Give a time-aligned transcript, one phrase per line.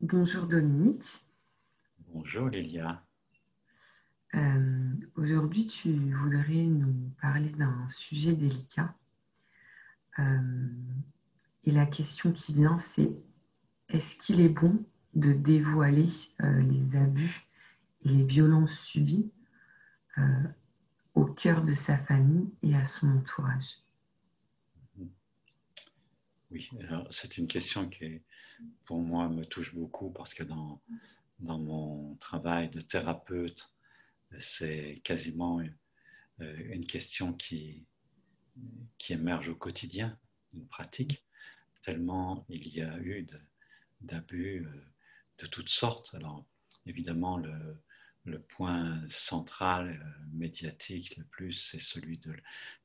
[0.00, 1.20] bonjour Dominique.
[2.12, 3.02] Bonjour Lilia.
[4.34, 8.94] Euh, aujourd'hui, tu voudrais nous parler d'un sujet délicat.
[10.18, 10.68] Euh,
[11.64, 13.10] et la question qui vient, c'est
[13.88, 16.08] est-ce qu'il est bon de dévoiler
[16.42, 17.46] euh, les abus
[18.04, 19.30] et les violences subies
[21.14, 23.76] au cœur de sa famille et à son entourage?
[26.50, 26.70] Oui,
[27.10, 28.22] c'est une question qui,
[28.84, 30.80] pour moi, me touche beaucoup parce que dans,
[31.40, 33.72] dans mon travail de thérapeute,
[34.40, 35.60] c'est quasiment
[36.40, 37.86] euh, une question qui,
[38.98, 40.18] qui émerge au quotidien,
[40.54, 41.24] une pratique,
[41.82, 43.26] tellement il y a eu
[44.00, 44.84] d'abus euh,
[45.38, 46.14] de, toutes sortes.
[46.14, 46.44] Alors,
[46.86, 47.82] évidemment, le,
[48.24, 52.34] le point central euh, médiatique le plus, c'est celui de,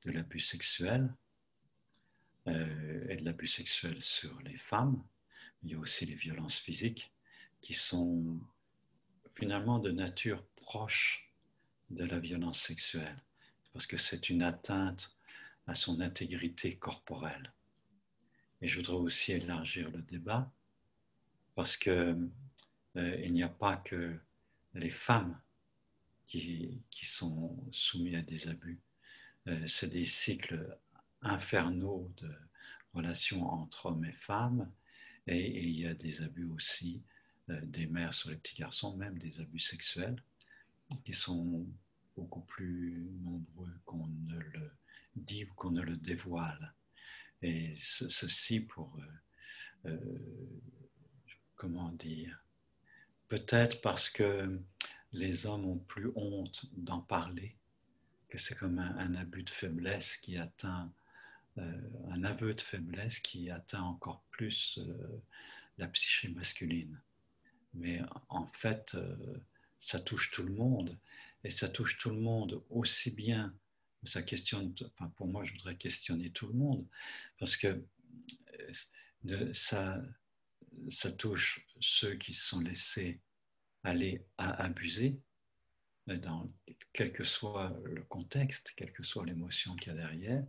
[0.05, 1.13] de l'abus sexuel
[2.48, 5.04] et de l'abus sexuel sur les femmes.
[5.64, 7.12] Il y a aussi les violences physiques
[7.62, 8.40] qui sont
[9.36, 11.32] finalement de nature proche
[11.90, 13.22] de la violence sexuelle,
[13.74, 15.16] parce que c'est une atteinte
[15.68, 17.52] à son intégrité corporelle.
[18.62, 20.52] Et je voudrais aussi élargir le débat,
[21.55, 21.91] parce qu'il
[22.96, 24.18] euh, n'y a pas que
[24.74, 25.40] les femmes
[26.28, 28.80] qui, qui sont soumises à des abus.
[29.48, 30.78] Euh, c'est des cycles
[31.22, 32.32] infernaux de
[32.94, 34.72] relations entre hommes et femmes,
[35.27, 37.04] et, il y a des abus aussi
[37.50, 40.22] euh, des mères sur les petits garçons, même des abus sexuels
[41.05, 41.66] qui sont
[42.16, 44.72] beaucoup plus nombreux qu'on ne le
[45.16, 46.74] dit ou qu'on ne le dévoile.
[47.41, 49.00] Et ceci pour,
[49.86, 50.60] euh, euh,
[51.56, 52.44] comment dire,
[53.30, 54.60] peut-être parce que
[55.12, 57.58] les hommes ont plus honte d'en parler,
[58.30, 60.94] que c'est comme un, abus de faiblesse qui atteint,
[61.57, 64.80] un aveu de faiblesse qui atteint encore plus
[65.78, 67.00] la psyché masculine.
[67.74, 68.96] Mais en fait,
[69.81, 70.97] ça touche tout le monde
[71.44, 73.53] et ça touche tout le monde aussi bien.
[74.03, 76.88] Ça questionne, enfin pour moi, je voudrais questionner tout le monde
[77.38, 77.83] parce que
[79.28, 80.01] euh, ça,
[80.89, 83.22] ça touche ceux qui se sont laissés
[83.83, 85.19] aller à abuser,
[86.17, 86.51] dans,
[86.94, 90.44] quel que soit le contexte, quelle que soit l'émotion qu'il y a derrière.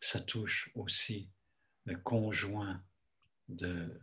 [0.00, 1.28] Ça touche aussi
[1.84, 2.82] le conjoint
[3.48, 4.00] de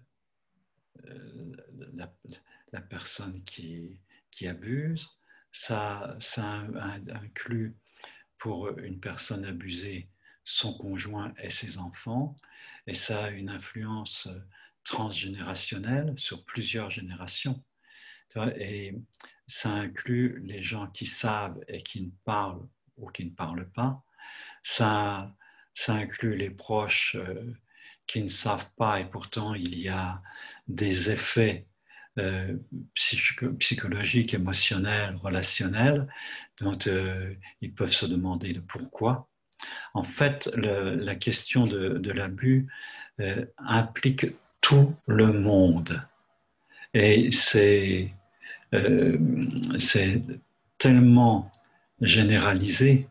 [1.06, 1.56] euh,
[1.94, 4.00] la, personne qui,
[4.46, 5.10] abuse
[5.52, 6.68] ça, ça
[7.10, 7.76] inclut
[8.38, 10.10] pour une personne abusée
[10.44, 12.38] son conjoint et ses enfants,
[12.86, 14.30] et ça a une influence
[14.84, 17.64] transgénérationnelle sur plusieurs générations.
[18.58, 18.94] Et
[19.48, 24.02] ça inclut les gens qui savent et qui ne parlent ou qui ne parlent pas.
[24.64, 25.34] Ça,
[25.74, 27.54] ça inclut les proches euh,
[28.06, 30.22] qui ne savent pas et pourtant il y a
[30.68, 31.68] des effets
[32.20, 32.58] euh,
[33.60, 36.08] psychologiques, émotionnels, relationnels,
[36.60, 39.30] dont euh, ils peuvent se demander le pourquoi.
[39.94, 42.68] En fait, la question de, l'abus
[43.20, 44.26] euh, implique
[44.62, 46.02] tout le monde.
[46.96, 48.12] Et c'est
[50.78, 51.52] tellement
[52.02, 53.08] généralisé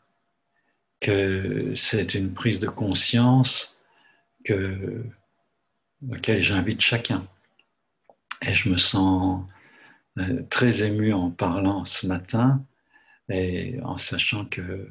[1.00, 3.78] que c'est une prise de conscience
[4.44, 5.04] que,
[6.10, 7.26] auquel j'invite chacun.
[8.46, 9.44] Et je me sens
[10.18, 12.64] euh, très ému en parlant ce matin
[13.28, 14.88] et en sachant que euh,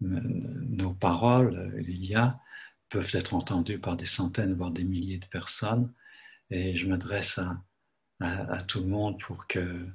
[0.00, 2.38] nos paroles, il y a,
[2.90, 5.92] peuvent être entendues par des centaines, voire des milliers de personnes.
[6.50, 7.56] Et je m'adresse à,
[8.20, 9.86] à, tout le monde pour que,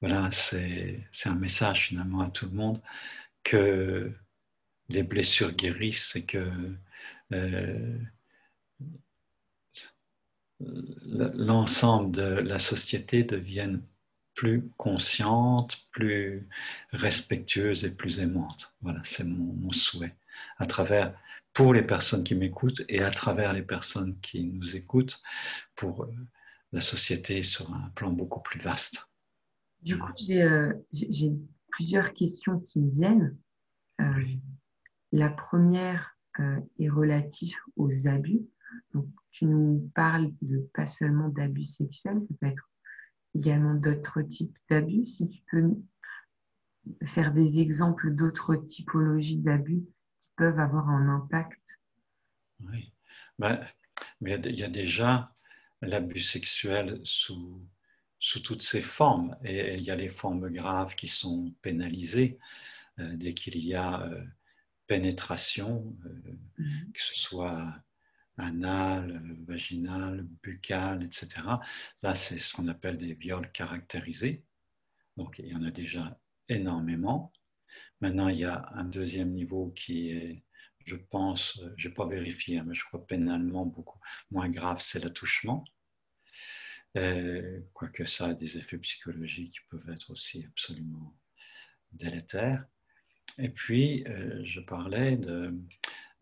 [0.00, 2.80] voilà, c'est un message finalement à tout le monde,
[3.44, 4.12] que
[4.88, 6.50] les blessures guérissent et que
[7.32, 7.98] euh,
[10.60, 13.82] l'ensemble de la société devienne
[14.34, 16.48] plus consciente, plus
[16.92, 18.72] respectueuse et plus aimante.
[18.80, 20.14] Voilà, c'est mon, souhait.
[20.58, 21.14] À travers,
[21.52, 25.20] pour les personnes qui m'écoutent et à travers les personnes qui nous écoutent,
[25.76, 26.14] pour euh,
[26.72, 29.06] la société sur un plan beaucoup plus vaste.
[29.82, 30.72] Du coup, j'ai euh,
[31.70, 33.36] plusieurs questions qui me viennent.
[34.00, 34.24] Euh,
[35.12, 36.16] la première
[36.78, 38.40] est relative aux abus.
[38.94, 42.70] Donc, tu nous parles de pas seulement d'abus sexuels, ça peut être
[43.34, 45.06] également d'autres types d'abus.
[45.06, 45.74] Si tu peux
[47.04, 49.84] faire des exemples d'autres typologies d'abus
[50.18, 51.80] qui peuvent avoir un impact.
[52.60, 52.92] Oui,
[53.38, 53.64] ben,
[54.20, 55.34] mais il y a déjà
[55.82, 57.60] l'abus sexuel sous,
[58.18, 59.36] sous toutes ses formes.
[59.44, 62.38] Et il y a les formes graves qui sont pénalisées
[62.98, 64.24] euh, dès qu'il y a euh,
[64.86, 66.92] pénétration, euh, mm-hmm.
[66.92, 67.74] que ce soit
[68.38, 71.28] anal, vaginal, buccal, etc.
[72.02, 74.42] Là, c'est ce qu'on appelle des viols caractérisés.
[75.16, 76.18] Donc, il y en a déjà
[76.48, 77.32] énormément.
[78.00, 80.42] Maintenant, il y a un deuxième niveau qui est,
[80.86, 84.00] je pense, je n'ai pas vérifié, hein, mais je crois pénalement beaucoup
[84.30, 85.64] moins grave, c'est l'attouchement.
[86.96, 91.16] Euh, quoique ça a des effets psychologiques qui peuvent être aussi absolument
[91.92, 92.64] délétères.
[93.38, 95.54] Et puis, euh, je parlais de,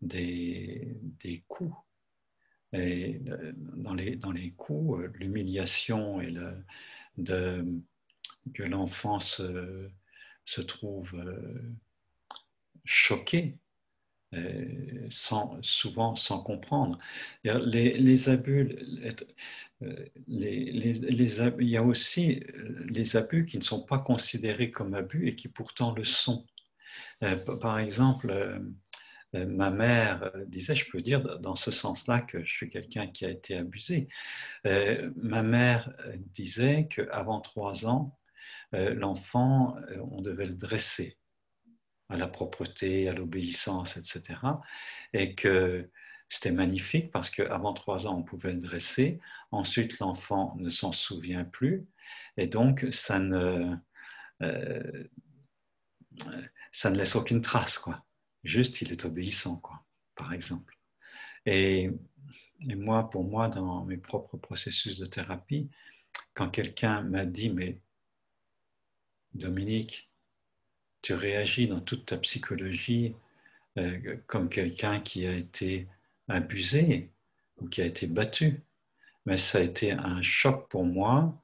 [0.01, 1.75] des, des coups.
[2.73, 3.19] Et
[3.75, 6.33] dans, les, dans les coups, euh, l'humiliation et
[7.17, 7.65] de,
[8.53, 9.89] que l'enfant se,
[10.45, 11.21] se, trouve
[12.85, 13.70] choqué euh,
[15.09, 16.97] sans, souvent sans comprendre.
[17.43, 18.77] Les, abus,
[19.81, 20.97] euh, les,
[21.59, 25.35] il y a aussi euh, les abus qui ne sont pas considérés comme abus et
[25.35, 26.45] qui pourtant le sont.
[27.61, 28.59] Par exemple,
[29.33, 33.29] ma mère disait, je peux dire dans ce sens-là que je suis quelqu'un qui a
[33.29, 34.07] été abusé.
[34.65, 35.93] Ma mère
[36.33, 38.17] disait qu'avant trois ans,
[38.73, 39.75] l'enfant,
[40.11, 41.20] on devait le dresser
[42.11, 44.39] à la propreté, à l'obéissance, etc.
[45.13, 45.89] Et que
[46.29, 49.19] c'était magnifique parce qu'avant trois ans, on pouvait le dresser.
[49.51, 51.87] Ensuite, l'enfant ne s'en souvient plus.
[52.37, 53.75] Et donc, ça ne,
[54.41, 55.03] euh,
[56.71, 58.05] ça ne laisse aucune trace, quoi.
[58.43, 59.83] Juste, il est obéissant, quoi,
[60.15, 60.77] par exemple.
[61.45, 61.89] Et,
[62.67, 65.69] et moi, pour moi, dans mes propres processus de thérapie,
[66.33, 67.81] quand quelqu'un m'a dit, mais
[69.33, 70.10] Dominique,
[71.01, 73.15] tu réagis dans toute ta psychologie
[73.77, 75.87] euh, comme quelqu'un qui a été
[76.27, 77.09] abusé
[77.57, 78.61] ou qui a été battu.
[79.25, 81.37] Mais ça a été un choc pour moi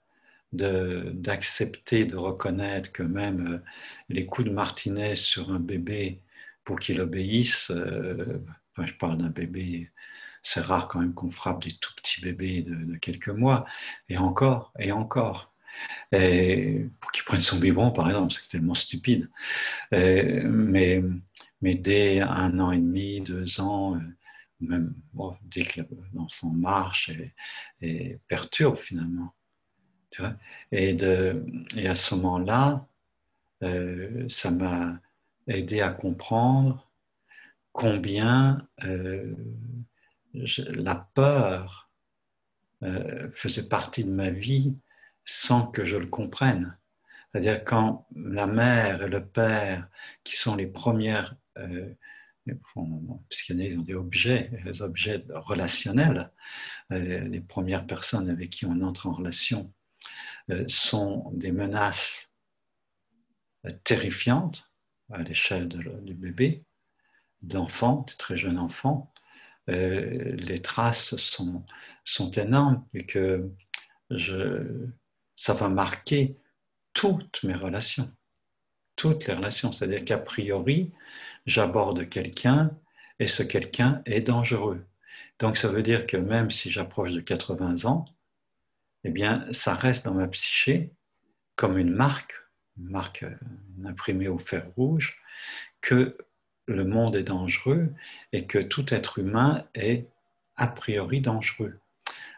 [0.54, 3.63] d'accepter, de, reconnaître que même euh,
[4.09, 6.21] les coups de martinet sur un bébé
[6.63, 8.44] pour qu'il obéisse, euh,
[8.77, 9.92] je parle d'un bébé,
[10.44, 13.65] c'est rare quand même qu'on frappe des tout petits bébés de quelques mois,
[14.09, 15.54] et encore, et encore.
[16.12, 19.29] Pour qu'il prenne son biberon, par exemple, c'est tellement stupide.
[19.91, 21.01] mais,
[21.62, 24.00] mais dès un an et demi, deux ans, euh,
[24.59, 24.94] même
[25.44, 25.81] dès que
[26.13, 27.12] l'enfant marche
[27.81, 29.33] et, perturbe finalement.
[30.71, 31.45] Et, de,
[31.75, 32.88] et à ce moment-là,
[33.63, 35.00] euh, ça m'a
[35.47, 36.89] aidé à comprendre
[37.71, 39.35] combien euh,
[40.33, 41.89] la peur
[43.33, 44.75] faisait partie de ma vie
[45.27, 46.77] sans que je le comprenne.
[47.31, 49.88] C'est-à-dire quand la mère et le père,
[50.24, 51.94] qui sont les premières, euh,
[52.75, 56.31] en psychanalyse, ont des objets, les objets relationnels,
[56.94, 59.74] euh, les premières personnes avec qui on entre en relation,
[60.50, 62.33] euh, sont des menaces
[63.65, 64.71] euh, terrifiantes
[65.12, 66.63] à l'échelle du bébé,
[67.41, 69.13] d'enfant, de très jeune enfant.
[69.68, 71.65] les traces sont,
[72.06, 73.51] sont énormes et que
[74.09, 74.88] je,
[75.37, 76.35] ça va marquer
[76.93, 78.11] toutes mes relations,
[78.97, 79.71] toutes les relations.
[79.71, 80.91] C'est-à-dire qu'a priori,
[81.45, 82.71] j'aborde quelqu'un
[83.19, 84.85] et ce quelqu'un est dangereux.
[85.39, 88.05] Donc ça veut dire que même si j'approche de 80 ans,
[89.03, 90.91] eh bien, ça reste dans ma psyché
[91.55, 92.33] comme une marque,
[92.77, 93.25] une marque
[93.85, 95.21] imprimée au fer rouge,
[95.81, 96.17] que
[96.67, 97.93] le monde est dangereux
[98.33, 100.07] et que tout être humain est
[100.55, 101.79] a priori dangereux.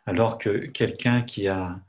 [0.06, 1.82] Alors que quelqu'un qui a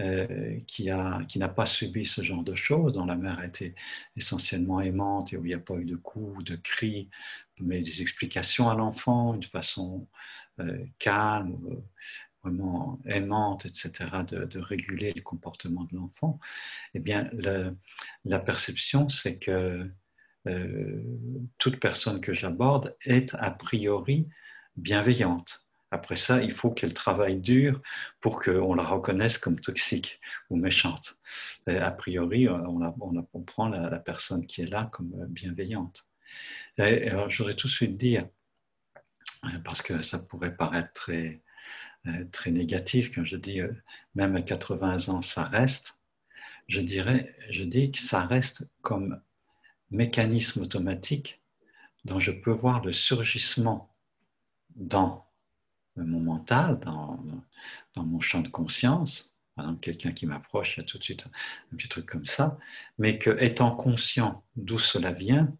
[0.00, 3.74] euh, qui n'a pas subi ce genre de choses, dont la mère a été
[4.16, 7.10] essentiellement aimante et où il n'y a pas eu de coups, de cris,
[7.58, 10.06] mais des explications à l'enfant, une façon
[10.60, 11.82] euh, calme, euh,
[12.44, 13.92] vraiment aimante, etc.,
[14.28, 16.38] de, réguler le comportement de l'enfant,
[16.94, 17.28] eh bien,
[18.24, 19.90] la perception, c'est que
[21.58, 24.28] toute personne que j'aborde est a priori
[24.76, 25.67] bienveillante.
[25.90, 27.80] Après ça, il faut qu'elle travaille dur
[28.20, 31.18] pour qu'on la reconnaisse comme toxique ou méchante.
[31.66, 36.06] a priori, on, prend la, personne qui est là comme bienveillante.
[36.78, 38.28] Et, alors, j'aurais tout de suite dire,
[39.44, 41.42] euh, parce que ça pourrait paraître très,
[42.06, 43.72] euh, négatif quand je dis euh,
[44.14, 45.96] même à 80 ans, ça reste.
[46.68, 49.20] Je dirais, je dis que ça reste comme
[49.90, 51.40] mécanisme automatique
[52.04, 53.94] dont je peux voir le surgissement
[54.76, 55.27] dans
[56.04, 57.18] mon mental, dans,
[57.94, 61.04] dans mon champ de conscience, par exemple quelqu'un qui m'approche, il y a tout de
[61.04, 61.24] suite
[61.72, 62.58] un, petit truc comme ça,
[62.98, 65.52] mais que étant conscient d'où cela vient,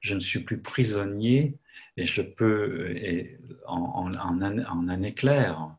[0.00, 1.56] je ne suis plus prisonnier
[1.96, 5.74] et je peux, et en, en, un, éclair,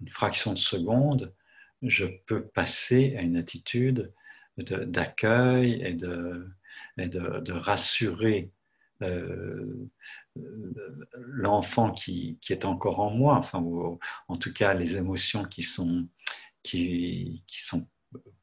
[0.00, 1.34] une fraction de seconde,
[1.82, 4.12] je peux passer à une attitude
[4.56, 6.48] d'accueil et, de,
[6.96, 8.50] et de, de, rassurer
[11.14, 13.62] l'enfant qui, qui, est encore en moi, enfin,
[14.28, 16.08] en tout cas les émotions qui sont,
[16.62, 17.88] qui, qui sont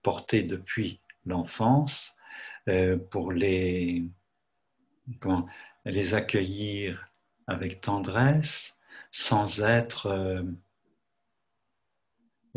[0.02, 2.16] portées depuis l'enfance,
[3.12, 4.06] pour les,
[5.86, 7.12] les accueillir
[7.48, 8.78] avec tendresse,
[9.12, 10.44] sans être euh,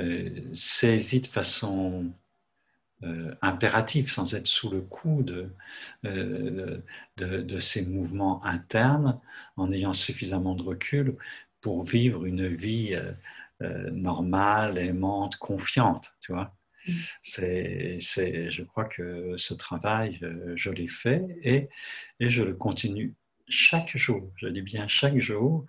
[0.00, 0.50] euh,
[1.20, 2.12] de façon
[3.04, 5.50] euh, impérative, sans être sous le coup de,
[6.04, 9.20] de, ces mouvements internes,
[9.56, 11.16] en ayant suffisamment de recul
[11.60, 12.96] pour vivre une vie
[13.60, 16.54] normale, aimante, confiante, tu vois.
[16.86, 16.92] Mm.
[17.22, 18.00] C'est,
[18.50, 20.20] je crois que ce travail,
[20.54, 21.68] je l'ai fait et,
[22.20, 23.14] et je le continue
[23.48, 25.66] chaque jour, je dis bien chaque jour,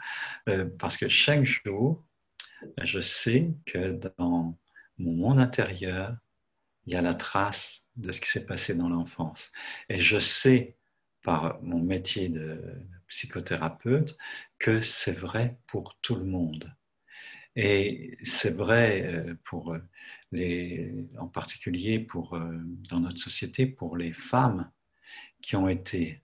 [0.48, 2.03] euh, parce que chaque jour,
[2.81, 4.57] je sais que dans
[4.98, 6.15] mon monde intérieur,
[6.86, 9.51] il y a la trace de ce qui s'est passé dans l'enfance.
[9.89, 10.77] Et je sais
[11.21, 12.62] par mon métier de
[13.07, 14.17] psychothérapeute
[14.57, 16.74] que c'est vrai pour tout le monde.
[17.55, 19.75] Et c'est vrai euh, pour
[20.31, 22.57] les, en particulier pour, euh,
[22.89, 24.71] dans notre société pour les femmes
[25.41, 26.21] qui ont été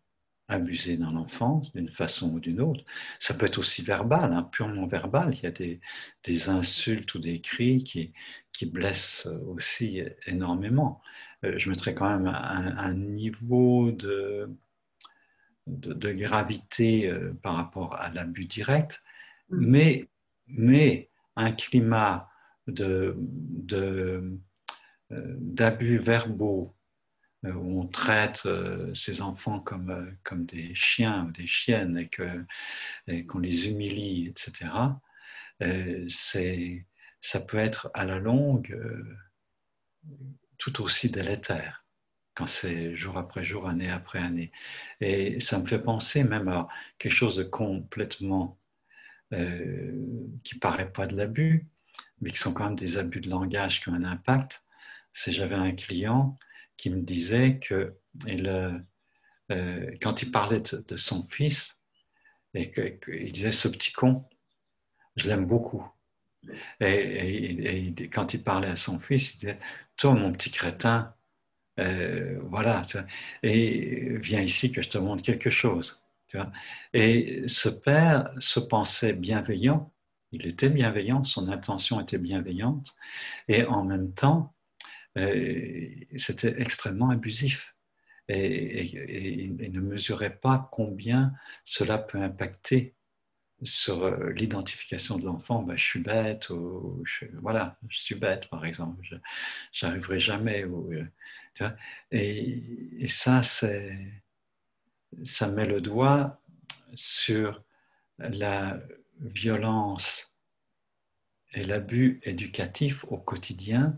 [0.48, 2.84] abusé dans l'enfance d'une façon ou d'une autre.
[3.20, 5.34] Ça peut être aussi verbal, hein, purement verbal.
[5.34, 5.80] Il y a des,
[6.24, 8.14] des, insultes ou des cris qui,
[8.54, 11.02] qui blessent aussi énormément.
[11.44, 14.50] Euh, je mettrais quand même un, niveau de,
[15.68, 19.04] de, gravité euh, par rapport à l'abus direct,
[19.50, 19.66] mm.
[19.66, 20.10] mais,
[20.48, 22.30] mais un climat
[22.68, 24.40] de, de,
[25.12, 26.85] euh, d'abus verbaux euh,
[27.54, 31.98] où on traite euh, ces enfants comme, euh, comme des chiens ou des chiennes
[33.08, 34.72] et qu'on les humilie, etc.,
[37.22, 38.78] ça peut être à la longue
[40.58, 41.86] tout aussi délétère
[42.36, 44.52] quand c'est jour après jour, année après année.
[45.00, 46.68] Et ça me fait penser même à
[47.00, 48.60] quelque chose de complètement
[49.34, 50.06] euh,
[50.44, 51.68] qui paraît pas de l'abus,
[52.22, 54.62] mais qui sont quand même des abus de langage qui ont un impact.
[55.14, 56.38] C'est j'avais un client
[56.78, 57.96] qui me disait que
[58.28, 58.80] euh,
[59.52, 61.78] euh, quand il parlait de, son fils,
[62.54, 64.26] et qu'il disait ce petit con,
[65.18, 65.86] je l'aime beaucoup.
[66.80, 69.60] Et, quand il parlait à son fils, il disait
[69.98, 71.14] Toi, mon petit crétin,
[71.80, 72.84] euh, voilà,
[73.44, 76.02] et viens ici que je te montre quelque chose.
[76.94, 79.92] et ce père se pensait bienveillant,
[80.32, 82.96] il était bienveillant, son intention était bienveillante,
[83.48, 84.55] et en même temps,
[85.16, 87.76] c'était extrêmement abusif.
[88.28, 92.96] Et, il ne mesurait pas combien cela peut impacter
[93.64, 95.62] sur euh, l'identification de l'enfant.
[95.62, 97.04] Ben, je suis bête, ou
[97.42, 99.20] voilà, je suis bête par exemple,
[99.72, 100.66] j'arriverai jamais.
[100.66, 101.70] Euh,
[102.12, 103.98] et, ça, c'est,
[105.24, 106.42] ça met le doigt
[106.96, 107.64] sur
[108.18, 108.80] la
[109.22, 110.36] violence
[111.54, 113.98] et l'abus éducatif au quotidien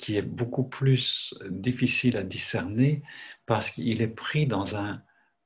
[0.00, 3.02] qui est beaucoup plus difficile à discerner
[3.44, 5.02] parce qu'il est pris dans un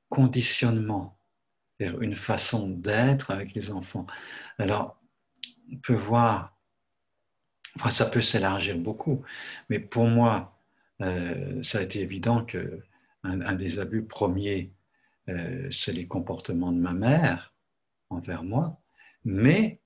[0.09, 1.19] conditionnement,
[1.81, 4.07] une façon d'être avec les enfants.
[4.59, 5.03] Alors,
[5.73, 6.57] on peut voir,
[7.91, 9.25] ça peut s'élargir beaucoup,
[9.69, 10.57] mais pour moi,
[11.01, 12.81] euh, ça a été évident que
[13.25, 14.71] un, des abus premiers,
[15.29, 17.55] euh, c'est les comportements de ma mère
[18.09, 18.79] envers moi,
[19.25, 19.81] mais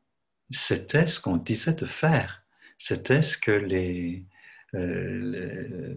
[0.51, 2.45] c'était ce qu'on disait de faire,
[2.77, 4.27] c'était ce que les,
[4.75, 5.95] euh,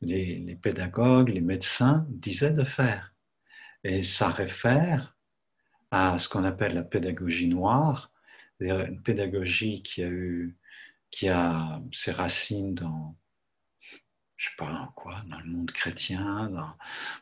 [0.00, 3.14] les, pédagogues, les médecins disaient de faire.
[3.84, 5.16] Et ça réfère
[5.90, 8.12] à ce qu'on appelle la pédagogie noire,
[8.60, 10.56] une pédagogie qui a eu,
[11.10, 13.16] qui a ses racines dans,
[14.36, 16.74] je sais pas en quoi, dans le monde chrétien, dans le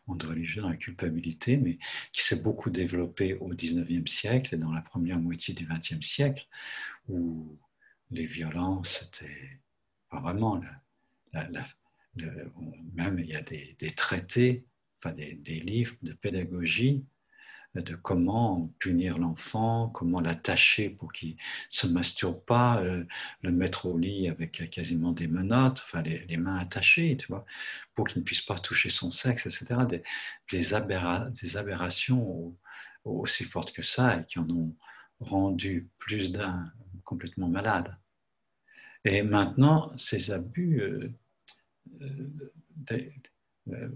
[0.06, 1.78] monde religieux, dans la culpabilité, mais
[2.12, 6.46] qui s'est beaucoup développée au 19e siècle et dans la première moitié du 20e siècle,
[7.08, 7.58] où
[8.10, 9.60] les violences étaient
[10.10, 10.60] vraiment,
[12.94, 14.64] même il y a des, traités,
[15.00, 17.04] enfin des, livres de pédagogie
[17.82, 21.36] de comment punir l'enfant, comment l'attacher pour qu'il ne
[21.68, 23.04] se masturbe pas, euh,
[23.42, 27.44] le mettre au lit avec quasiment des menottes, enfin les, mains attachées, tu vois,
[27.94, 29.80] pour qu'il ne puisse pas toucher son sexe, etc.
[30.50, 32.56] Des, aberrations
[33.04, 34.74] aussi fortes que ça et qui en ont
[35.20, 36.72] rendu plus d'un
[37.04, 37.96] complètement malade.
[39.06, 41.08] Et maintenant, ces abus euh,
[42.90, 43.88] euh,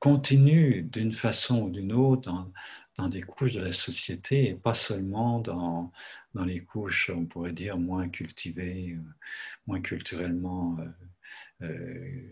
[0.00, 2.50] continuent d'une façon ou d'une autre
[2.96, 5.92] dans, des couches de la société et pas seulement dans,
[6.34, 9.02] dans les couches, on pourrait dire, moins cultivées, euh,
[9.68, 10.76] moins culturellement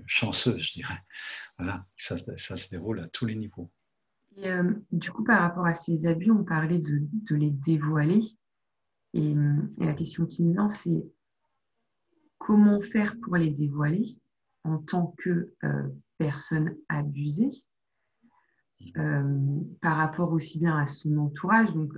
[0.07, 1.03] chanceuses, je dirais.
[1.59, 3.71] Voilà, ça, se déroule à tous les niveaux.
[4.37, 4.49] Et,
[4.93, 8.21] du coup, par rapport à ces abus, on parlait de, de les dévoiler.
[9.15, 9.35] Et,
[9.79, 11.05] la question qui me vient, c'est
[12.47, 14.07] comment faire pour les dévoiler
[14.63, 15.53] en tant que
[16.19, 17.51] personne abusée
[18.99, 21.93] euh, par rapport aussi bien à son entourage, donc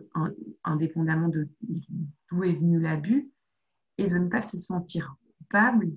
[0.65, 1.49] indépendamment de
[2.31, 3.31] d'où est venu l'abus,
[3.99, 5.91] et de ne pas se sentir coupable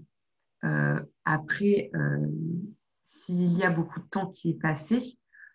[0.64, 2.28] euh, après, euh,
[3.04, 5.00] s'il y a beaucoup de temps qui est passé,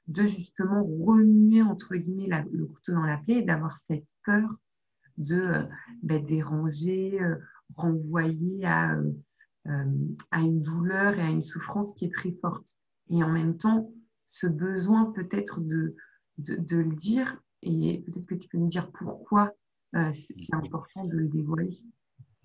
[0.06, 4.48] de justement remuer entre guillemets le couteau dans la plaie et d'avoir cette peur
[5.18, 5.66] de
[6.02, 7.18] ben, déranger,
[7.74, 8.96] renvoyer à,
[9.64, 12.76] à une douleur et à une souffrance qui est très forte.
[13.10, 13.90] Et en même temps,
[14.30, 15.96] ce besoin peut-être de,
[16.38, 19.52] de, le dire et peut-être que tu peux me dire pourquoi
[19.94, 21.70] euh, c'est important de le dévoiler.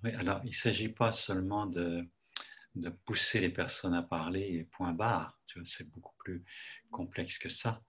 [0.04, 2.08] Oui, alors il ne s'agit pas seulement de,
[2.76, 6.44] de, pousser les personnes à parler et point barre, c'est beaucoup plus
[6.90, 7.82] complexe que ça.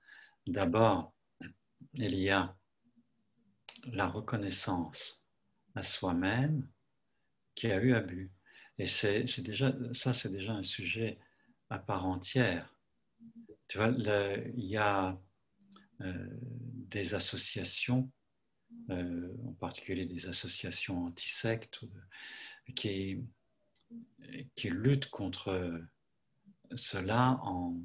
[0.46, 1.14] D'abord,
[1.94, 2.56] il y a
[3.86, 5.22] la reconnaissance
[5.74, 6.68] à soi-même
[7.54, 8.30] qui a eu abus.
[8.78, 11.18] Et c'est déjà, ça, c'est déjà un sujet
[11.70, 12.72] à part entière
[13.72, 15.18] tu vois, il y a
[16.02, 16.28] euh,
[16.90, 18.10] des associations,
[18.90, 21.80] euh, en particulier des associations anti-sectes,
[22.76, 23.24] qui,
[24.56, 25.80] qui luttent contre
[26.74, 27.80] cela en,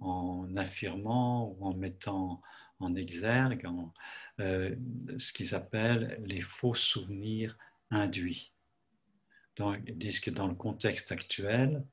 [0.00, 2.40] en, affirmant ou en mettant
[2.80, 3.68] en exergue
[4.40, 4.74] euh,
[5.18, 7.58] ce qu'ils appellent les faux souvenirs
[7.94, 8.52] induits.
[9.56, 11.84] Donc, ils disent que dans le contexte actuel,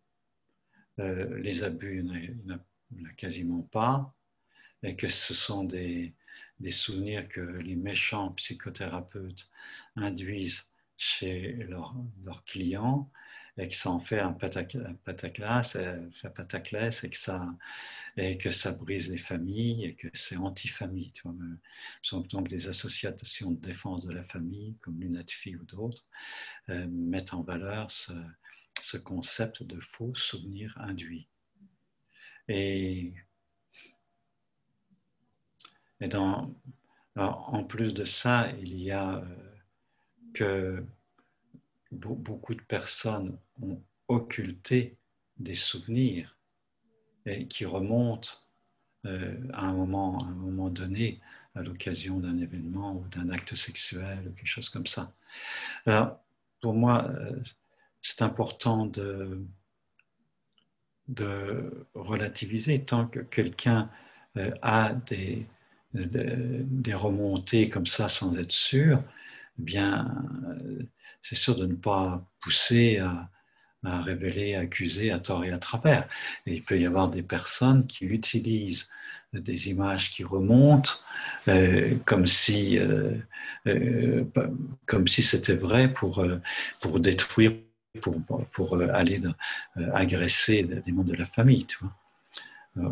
[0.99, 4.13] euh, les abus, il n'y en, a quasiment pas,
[4.83, 6.13] et que ce sont des,
[6.69, 9.49] souvenirs que les méchants psychothérapeutes
[9.95, 13.09] induisent chez leurs clients
[13.61, 16.09] et que ça en fait un pataclas, euh,
[17.03, 17.47] et que ça
[18.17, 21.13] et que ça brise les familles et que c'est anti-famille.
[22.29, 26.07] Donc des associations de défense de la famille comme l'UNATFI ou d'autres
[26.69, 28.13] euh, mettent en valeur ce,
[28.81, 31.27] ce concept de faux souvenir induit.
[32.47, 33.13] Et,
[37.15, 39.55] en plus de ça, il y a euh,
[40.33, 40.83] que
[41.91, 44.97] beaucoup de personnes ont occulté
[45.37, 46.37] des souvenirs
[47.25, 48.29] et qui remontent
[49.05, 51.19] euh, à, un moment, un moment donné
[51.55, 55.13] à l'occasion d'un événement ou d'un acte sexuel ou quelque chose comme ça.
[55.85, 56.19] Alors,
[56.61, 57.39] pour moi, euh,
[58.01, 59.43] c'est important de,
[61.93, 63.89] relativiser tant que quelqu'un
[64.37, 65.45] euh, a des,
[66.93, 69.03] remontées comme ça sans être sûr,
[69.59, 70.07] eh bien,
[71.21, 73.29] c'est sûr de ne pas pousser à,
[73.83, 76.07] à, révéler, à accuser à tort et à travers.
[76.45, 78.89] Et il peut y avoir des personnes qui utilisent
[79.33, 80.91] des images qui remontent
[81.47, 82.77] euh, comme si,
[84.85, 86.25] comme si c'était vrai pour,
[86.81, 87.53] pour détruire
[87.99, 88.15] pour,
[88.51, 91.65] pour euh, aller euh, agresser des membres de la famille.
[91.65, 91.91] Tu vois.
[92.77, 92.89] Euh,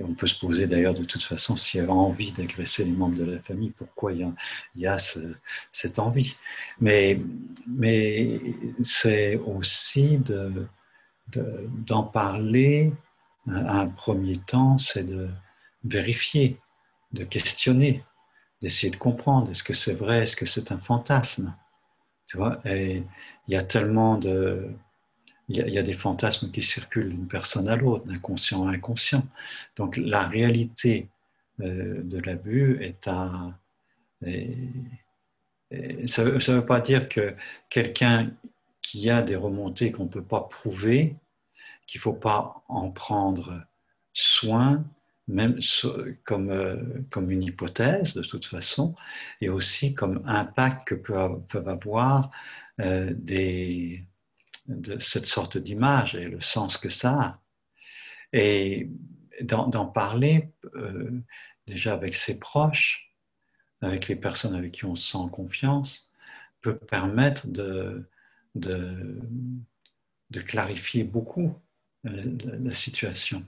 [0.00, 3.16] on peut se poser d'ailleurs de toute façon s'il y avait envie d'agresser les membres
[3.16, 4.30] de la famille, pourquoi il
[4.76, 4.98] y a, a
[5.72, 6.36] cette envie?
[6.78, 7.20] Mais,
[7.66, 8.40] mais
[8.82, 10.66] c'est aussi de,
[11.86, 12.92] d'en parler
[13.48, 15.30] à un premier temps, c'est de
[15.84, 16.58] vérifier,
[17.12, 18.04] de questionner,
[18.60, 21.54] d'essayer de comprendre, est-ce que c'est vrai, est-ce que c'est un fantasme?
[22.26, 23.04] Tu vois, il
[23.48, 24.70] y a tellement de.
[25.52, 29.26] Il y, a, des fantasmes qui circulent d'une personne à l'autre, d'inconscient à inconscient.
[29.76, 31.08] Donc la réalité
[31.60, 33.52] euh, de l'abus est à.
[36.06, 37.34] ça ne veut pas dire que
[37.68, 38.30] quelqu'un
[38.80, 41.16] qui a des remontées qu'on ne peut pas prouver,
[41.86, 43.64] qu'il ne faut pas en prendre
[44.12, 44.84] soin,
[45.28, 45.58] même
[46.24, 46.76] comme, euh,
[47.10, 48.94] comme une hypothèse de toute façon,
[49.40, 52.30] et aussi comme impact que peuvent, avoir
[52.80, 54.04] euh, des,
[54.70, 57.40] de cette sorte d'image et le sens que ça a.
[58.32, 58.88] Et
[59.42, 61.10] d'en parler euh,
[61.66, 63.12] déjà avec ses proches,
[63.80, 66.10] avec les personnes avec qui on se sent confiance,
[66.60, 68.06] peut permettre de,
[68.54, 69.20] de,
[70.44, 71.58] clarifier beaucoup
[72.04, 73.44] la situation.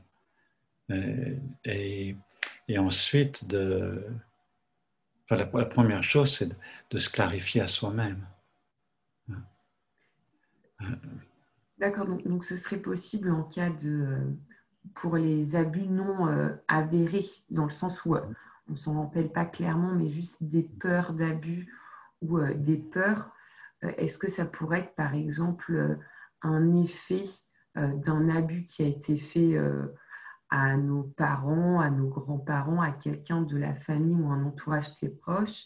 [0.90, 2.16] Euh, et,
[2.76, 4.06] ensuite, de,
[5.30, 6.48] la, première chose, c'est
[6.90, 8.26] de, se clarifier à soi-même.
[11.78, 14.18] D'accord, donc, ce serait possible en cas de,
[14.94, 18.20] pour les abus non euh, avérés, dans le sens où euh,
[18.68, 21.72] on ne s'en rappelle pas clairement, mais juste des peurs d'abus
[22.20, 23.34] ou des peurs,
[23.82, 25.98] est-ce que ça pourrait être par exemple
[26.42, 27.24] un effet
[27.74, 29.58] d'un abus qui a été fait
[30.50, 35.08] à nos parents, à nos grands-parents, à quelqu'un de la famille ou un entourage très
[35.08, 35.64] proche,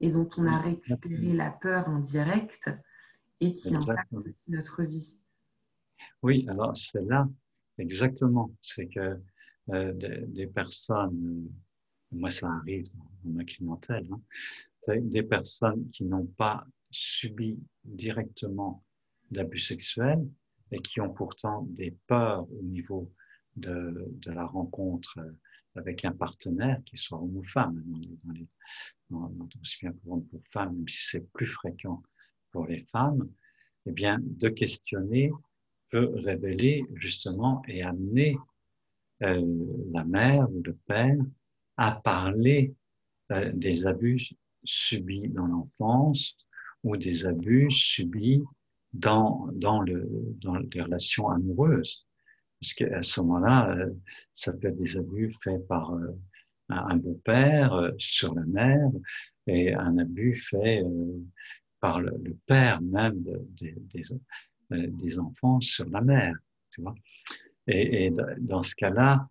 [0.00, 2.70] et dont on a récupéré la peur en direct
[3.40, 5.18] et qui impacte aussi notre vie.
[6.22, 7.28] Oui, alors c'est là,
[7.78, 8.54] exactement.
[8.60, 9.18] C'est que
[9.70, 9.92] euh,
[10.26, 11.48] des, personnes,
[12.10, 12.88] moi ça arrive
[13.24, 18.84] dans ma clientèle, hein, des personnes qui n'ont pas subi directement
[19.30, 20.28] d'abus sexuels
[20.70, 23.12] et qui ont pourtant des peurs au niveau
[23.56, 25.18] de, de la rencontre
[25.76, 28.46] avec un partenaire, qui soit homme ou femme, dans les,
[29.10, 32.02] dans, dans, aussi bien pour pour femmes, même si c'est plus fréquent
[32.52, 33.28] pour les femmes,
[33.86, 35.32] eh bien, de questionner
[35.90, 38.36] peut révéler justement et amener
[39.22, 39.44] euh,
[39.92, 41.18] la mère ou le père
[41.76, 42.74] à parler
[43.30, 44.30] euh, des abus
[44.64, 46.36] subis dans l'enfance
[46.82, 48.42] ou des abus subis
[48.92, 50.08] dans, dans, le,
[50.40, 52.06] dans les relations amoureuses.
[52.60, 53.90] Parce qu'à ce moment-là, euh,
[54.34, 55.94] ça peut être des abus faits par
[56.68, 58.90] un beau-père sur la mère
[59.46, 60.82] et un abus fait
[61.82, 63.22] par le, père même
[63.58, 63.76] des,
[64.70, 66.36] des, enfants sur la mère.
[66.70, 66.94] Tu vois
[67.66, 69.28] et, dans ce cas-là,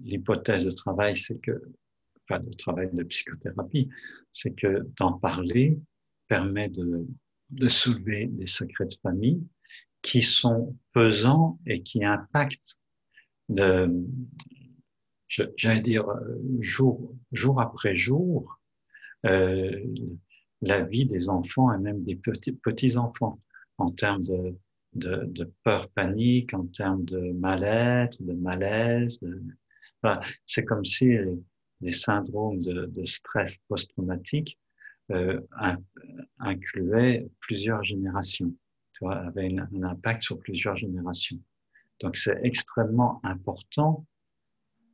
[0.00, 1.62] l'hypothèse de travail, c'est que,
[2.28, 3.88] enfin, le travail de psychothérapie,
[4.32, 5.78] c'est que d'en parler
[6.26, 7.06] permet de,
[7.68, 9.46] soulever des secrets de famille
[10.02, 12.78] qui sont pesants et qui impactent
[15.28, 16.06] j'allais dire,
[16.60, 18.60] jour, jour après jour,
[19.26, 19.84] euh,
[20.62, 23.40] la vie des enfants et même des petits, petits enfants
[23.78, 24.24] en termes
[24.94, 29.20] de, peur, panique, en termes de mal-être, de malaise.
[30.46, 31.16] c'est comme si
[31.80, 34.58] les, syndromes de, stress post-traumatique
[35.10, 35.40] euh,
[36.38, 38.54] incluaient plusieurs générations
[39.10, 41.38] avait un impact sur plusieurs générations.
[42.00, 44.06] Donc c'est extrêmement important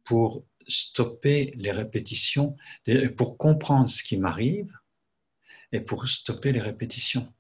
[0.05, 2.57] pour stopper les répétitions,
[3.17, 4.71] pour comprendre ce qui m'arrive
[5.73, 7.33] et pour stopper les répétitions.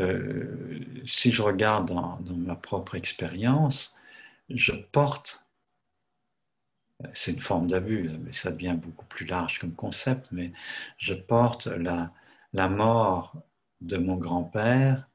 [0.00, 3.94] Euh, si je regarde dans, ma propre expérience,
[4.48, 5.44] je porte,
[7.12, 10.52] c'est une forme d'abus, mais ça devient beaucoup plus large comme concept, mais
[10.98, 12.12] je porte la,
[12.52, 13.36] la mort
[13.80, 15.08] de mon grand-père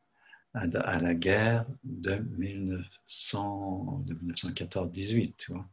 [0.54, 5.66] à, la guerre de, 1914-18, tu vois.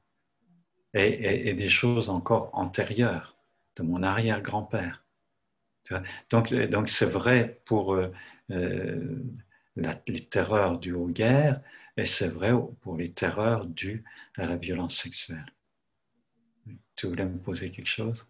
[0.94, 3.35] Et, des choses encore antérieures
[3.76, 5.04] de mon arrière-grand-père.
[6.30, 8.12] Donc, donc c'est vrai pour euh,
[8.50, 9.22] euh,
[9.76, 11.60] les terreurs dues aux guerres
[11.96, 14.04] et c'est vrai pour les terreurs dues
[14.36, 15.46] à la violence sexuelle.
[16.96, 18.26] Tu voulais me poser quelque chose?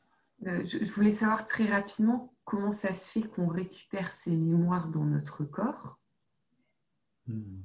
[0.46, 5.04] Euh, je, voulais savoir très rapidement comment ça se fait qu'on récupère ces mémoires dans
[5.04, 5.98] notre corps.
[7.26, 7.62] Hmm.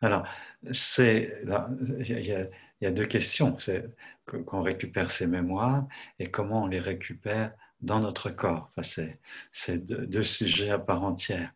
[0.00, 0.26] Alors,
[0.72, 2.48] c'est il
[2.80, 3.58] y, a deux questions.
[3.58, 3.84] C'est
[4.26, 5.86] qu'on récupère ces mémoires
[6.18, 8.70] et comment on les récupère dans notre corps.
[8.76, 9.10] Enfin,
[9.52, 11.52] c'est deux, sujets à part entière.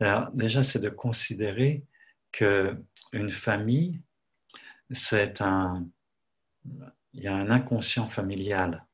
[0.00, 1.84] Alors, déjà, c'est de considérer
[2.32, 2.76] que
[3.12, 4.00] une famille,
[4.92, 5.86] c'est un,
[7.12, 8.84] il y a un inconscient familial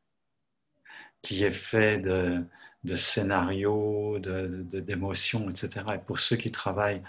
[1.22, 2.44] qui est fait de,
[2.84, 5.84] de scénarios, d'émotions, de, etc.
[5.94, 7.02] Et pour ceux qui travaillent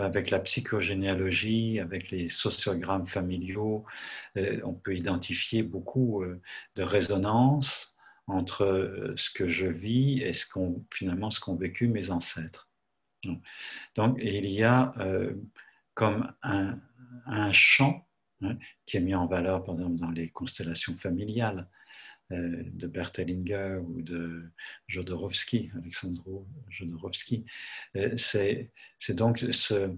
[0.00, 3.84] avec la psychogénéalogie, avec les sociogrammes familiaux,
[4.36, 6.40] euh, on peut identifier beaucoup euh,
[6.76, 11.88] de résonances entre euh, ce que je vis et ce qu'on, finalement ce qu'ont vécu
[11.88, 12.68] mes ancêtres.
[13.96, 14.94] Donc, il y a
[15.92, 18.08] comme un, champ
[18.40, 21.68] hein, qui est mis en valeur, par exemple, dans les constellations familiales,
[22.30, 24.50] de Bertelinger ou de
[24.86, 27.44] Jodorowsky, Alexandro Jodorowsky.
[27.96, 28.70] Euh, c'est
[29.10, 29.90] donc ce,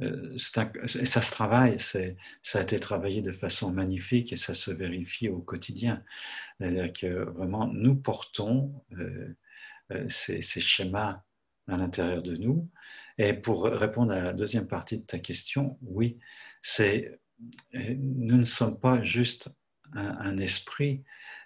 [0.00, 5.28] euh, ça se travaille, ça a été travaillé de façon magnifique et ça se vérifie
[5.28, 6.02] au quotidien.
[6.58, 8.84] C'est-à-dire que vraiment, nous portons
[10.08, 11.22] ces, schémas
[11.68, 12.68] à l'intérieur de nous.
[13.18, 16.18] Et pour répondre à la deuxième partie de ta question, oui,
[17.70, 19.50] nous ne sommes pas juste
[19.92, 21.04] un esprit,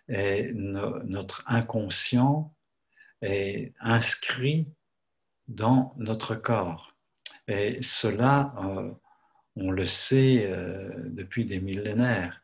[0.08, 2.52] et notre inconscient
[3.22, 4.68] est inscrit
[5.48, 6.96] dans notre corps.
[7.48, 8.90] Et cela, euh,
[9.56, 12.42] on le sait euh, depuis des millénaires.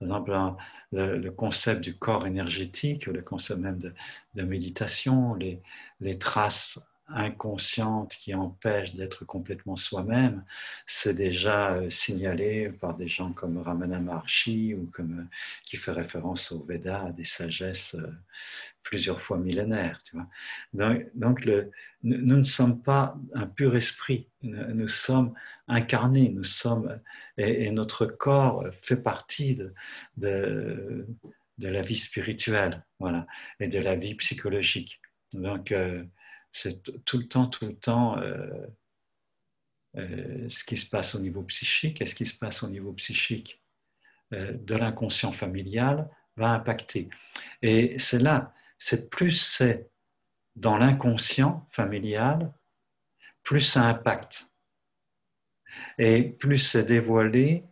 [0.00, 0.56] Par exemple,
[0.92, 8.94] le, concept du corps énergétique, le concept même de, méditation, les, traces inconsciente qui empêche
[8.94, 10.44] d'être complètement soi-même,
[10.86, 15.24] c'est déjà euh, signalé par des gens comme Ramana Maharshi ou euh,
[15.64, 18.12] qui fait référence au Veda, à des sagesses euh,
[18.82, 20.02] plusieurs fois millénaires.
[20.04, 20.28] Tu vois.
[21.14, 21.46] Donc,
[22.02, 25.34] nous, ne sommes pas un pur esprit, nous, sommes
[25.66, 26.98] incarnés, nous sommes,
[27.36, 29.58] et, notre corps fait partie
[30.16, 31.06] de,
[31.58, 33.26] la vie spirituelle voilà,
[33.60, 35.00] et de la vie psychologique.
[35.34, 35.74] Donc,
[36.58, 38.66] c'est tout le temps, tout le temps euh,
[39.96, 42.92] euh, ce qui se passe au niveau psychique et ce qui se passe au niveau
[42.94, 43.62] psychique
[44.32, 47.08] euh, de l'inconscient familial va impacter.
[47.62, 49.88] Et c'est là, c'est plus c'est
[50.56, 52.52] dans l'inconscient familial,
[53.44, 54.48] plus ça impacte.
[55.96, 57.62] Et plus c'est dévoilé,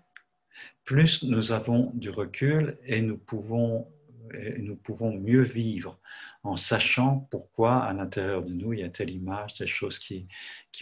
[0.85, 3.93] plus nous avons du recul et nous pouvons,
[4.33, 5.99] et nous pouvons mieux vivre
[6.47, 10.29] en sachant pourquoi à l'intérieur de nous, il y a telle image, telle chose qui,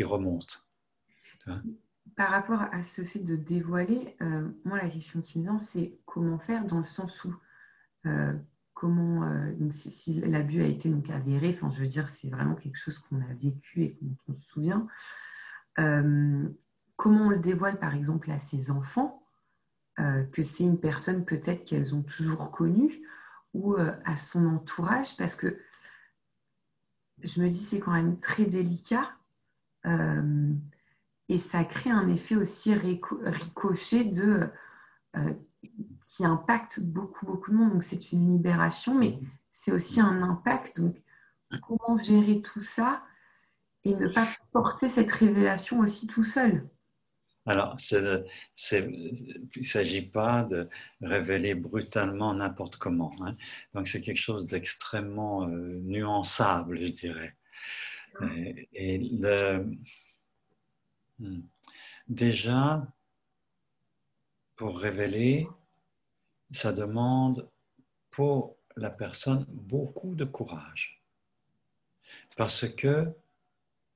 [0.02, 0.68] remonte.
[2.16, 5.98] Par rapport à ce fait de dévoiler, euh, moi, la question qui me vient, c'est
[6.04, 7.34] comment faire dans le sens où,
[8.06, 8.32] euh,
[8.74, 12.78] comment, euh, si, l'abus a été donc avéré, enfin, je veux dire, c'est vraiment quelque
[12.78, 14.86] chose qu'on a vécu et dont on se souvient,
[16.96, 19.20] comment on le dévoile, par exemple, à ses enfants,
[19.96, 23.03] que c'est une personne peut-être qu'elles ont toujours connue,
[23.54, 25.58] ou euh, à son entourage parce que
[27.22, 29.10] je me dis c'est quand même très délicat
[29.86, 30.52] euh,
[31.28, 34.48] et ça crée un effet aussi ricochet de
[35.16, 35.32] euh,
[36.06, 37.72] qui impacte beaucoup beaucoup de monde.
[37.72, 39.18] Donc c'est une libération mais
[39.50, 40.80] c'est aussi un impact.
[40.80, 40.96] Donc
[41.62, 43.02] comment gérer tout ça
[43.84, 46.66] et ne pas porter cette révélation aussi tout seul?
[47.46, 50.68] Alors, il ne s'agit pas de
[51.02, 53.14] révéler brutalement n'importe comment.
[53.20, 53.36] Hein.
[53.74, 57.36] Donc, c'est quelque chose d'extrêmement euh, nuançable, je dirais.
[58.72, 58.98] Et,
[61.18, 61.40] hmm.
[62.08, 62.86] déjà,
[64.56, 65.46] pour révéler,
[66.52, 67.50] ça demande
[68.10, 71.02] pour la personne beaucoup de courage.
[72.36, 73.12] Parce que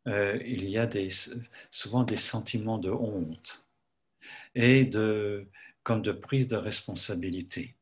[0.09, 0.88] euh, il y a
[1.71, 3.68] souvent des sentiments de honte
[4.55, 5.47] et de,
[5.83, 7.77] comme de prise de responsabilité.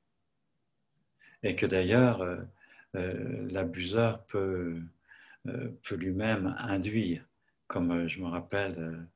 [1.43, 2.39] Et que d'ailleurs, euh,
[2.97, 4.81] euh, l'abuseur peut,
[5.83, 7.25] peut lui-même induire,
[7.69, 9.07] comme je me rappelle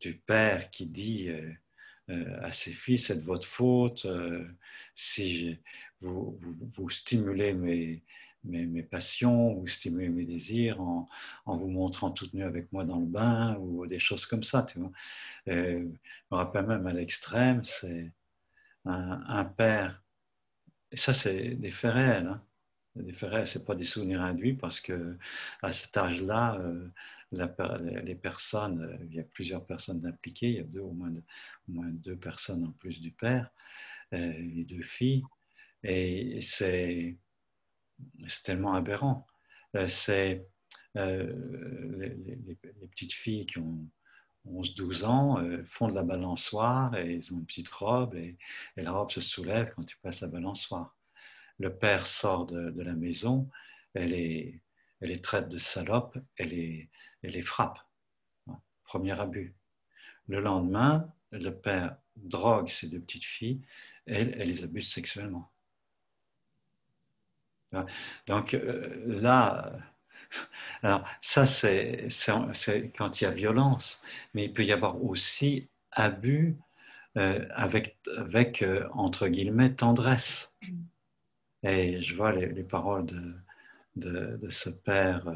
[0.00, 1.30] du père qui dit
[2.08, 4.06] à ses fils, c'est de votre faute,
[4.94, 5.58] si
[6.00, 6.38] vous,
[6.76, 8.02] vous, stimulez mes,
[8.44, 11.08] mes, passions ou stimuler mes désirs en,
[11.46, 14.62] vous montrant toute nue avec moi dans le bain ou des choses comme ça.
[14.64, 14.92] Tu vois.
[15.46, 15.52] je
[16.30, 18.12] me rappelle même à l'extrême, c'est
[18.84, 20.02] un, père,
[20.90, 22.42] et ça c'est des faits réels, hein.
[22.96, 25.18] des faits c'est pas des souvenirs induits parce que
[25.62, 26.88] à cet âge-là, euh,
[27.32, 31.12] les personnes, euh, il y a plusieurs personnes impliquées, il y a deux, au, moins,
[31.68, 33.50] deux personnes en plus du père,
[34.12, 35.24] euh, les deux filles,
[35.82, 37.16] et c'est
[38.28, 39.26] c'est tellement aberrant.
[39.76, 40.46] Euh, c'est
[40.96, 41.32] euh,
[41.98, 42.56] les,
[42.88, 43.88] petites filles qui ont
[44.48, 48.36] 11-12 ans euh, font de la balançoire et ils ont une petite robe et,
[48.76, 50.96] la robe se soulève quand tu passes la balançoire.
[51.58, 53.48] Le père sort de, la maison,
[53.94, 54.62] elle est
[55.22, 56.90] traite de salope, elle, est,
[57.22, 57.78] elle les frappe.
[58.84, 59.54] Premier abus.
[60.28, 63.60] Le lendemain, le père drogue ces deux petites filles
[64.06, 65.51] et elle les abuse sexuellement.
[68.26, 69.72] Donc euh, là,
[70.82, 72.08] alors ça c'est
[72.96, 74.02] quand il y a violence,
[74.34, 76.56] mais il peut y avoir aussi abus
[77.16, 80.56] euh, avec, avec euh, entre guillemets, tendresse.
[81.62, 85.32] Et je vois les, paroles de, de, ce père,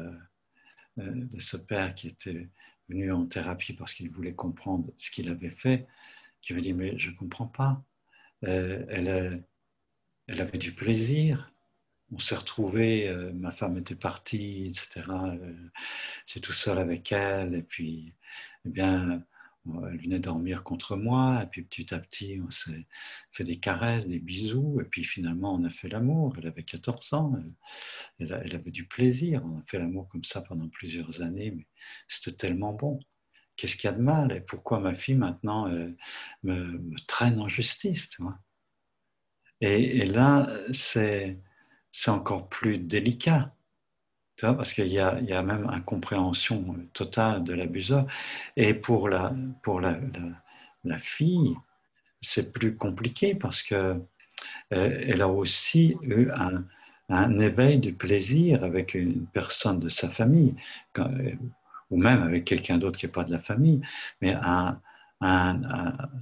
[0.97, 2.49] de ce père qui était
[2.89, 5.87] venu en thérapie parce qu'il voulait comprendre ce qu'il avait fait,
[6.41, 7.81] qui me dit mais je ne comprends pas.
[8.41, 9.41] elle,
[10.27, 11.53] elle avait du plaisir,
[12.11, 15.03] on s'est retrouvés, euh, ma femme était partie, etc.
[15.09, 15.69] Euh,
[16.25, 18.13] J'étais tout seul avec elle, et puis,
[18.65, 19.23] eh bien,
[19.89, 22.87] elle venait dormir contre moi, et puis petit à petit, on s'est
[23.31, 26.35] fait des caresses, des bisous, et puis finalement, on a fait l'amour.
[26.37, 27.33] Elle avait 14 ans,
[28.19, 29.43] elle, avait du plaisir.
[29.45, 31.67] On a fait l'amour comme ça pendant plusieurs années, mais
[32.07, 32.99] c'était tellement bon.
[33.57, 34.31] Qu'est-ce qu'il y a de mal?
[34.31, 35.95] Et pourquoi ma fille maintenant euh,
[36.43, 38.37] me, traîne en justice tu vois?
[39.61, 41.39] Et, et là, c'est
[41.91, 43.51] c'est encore plus délicat.
[44.39, 48.05] parce qu'il y, a, même incompréhension totale de l'abuseur.
[48.55, 49.97] Et pour la, pour la,
[50.99, 51.55] fille,
[52.21, 53.75] c'est plus compliqué parce que
[54.73, 56.29] euh, elle a aussi eu
[57.09, 60.55] un éveil du plaisir avec une personne de sa famille,
[61.89, 63.81] ou même avec quelqu'un d'autre qui n'est pas de la famille,
[64.21, 64.35] mais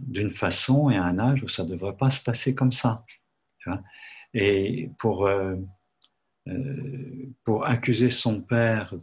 [0.02, 3.04] d'une façon et à un âge où ça ne devrait pas se passer comme ça.
[4.36, 5.56] Et pour, euh,
[6.48, 8.94] euh, pour accuser son père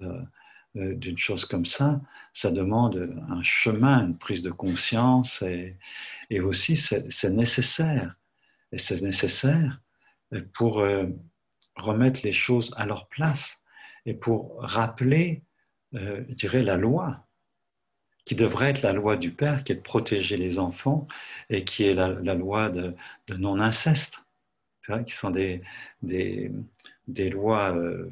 [0.77, 2.01] euh, d'une chose comme ça,
[2.33, 5.77] ça demande un chemin, une prise de conscience, et,
[6.31, 8.15] et aussi c'est nécessaire.
[8.71, 9.81] Et c'est nécessaire
[10.55, 10.83] pour
[11.77, 13.63] remettre les choses à leur place
[14.07, 15.43] et pour rappeler,
[15.95, 17.27] euh, je dirais, la loi,
[18.25, 21.09] qui devrait être la loi du Père, qui est de protéger les enfants
[21.51, 22.95] et qui est la, loi de,
[23.29, 24.22] non-inceste,
[25.05, 25.63] qui sont des,
[26.03, 26.51] des,
[27.09, 28.11] des lois euh,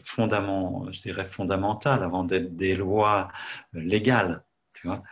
[0.92, 3.30] je dirais fondamentales avant d'être des lois
[3.76, 4.44] euh, légales.
[4.72, 5.02] Tu vois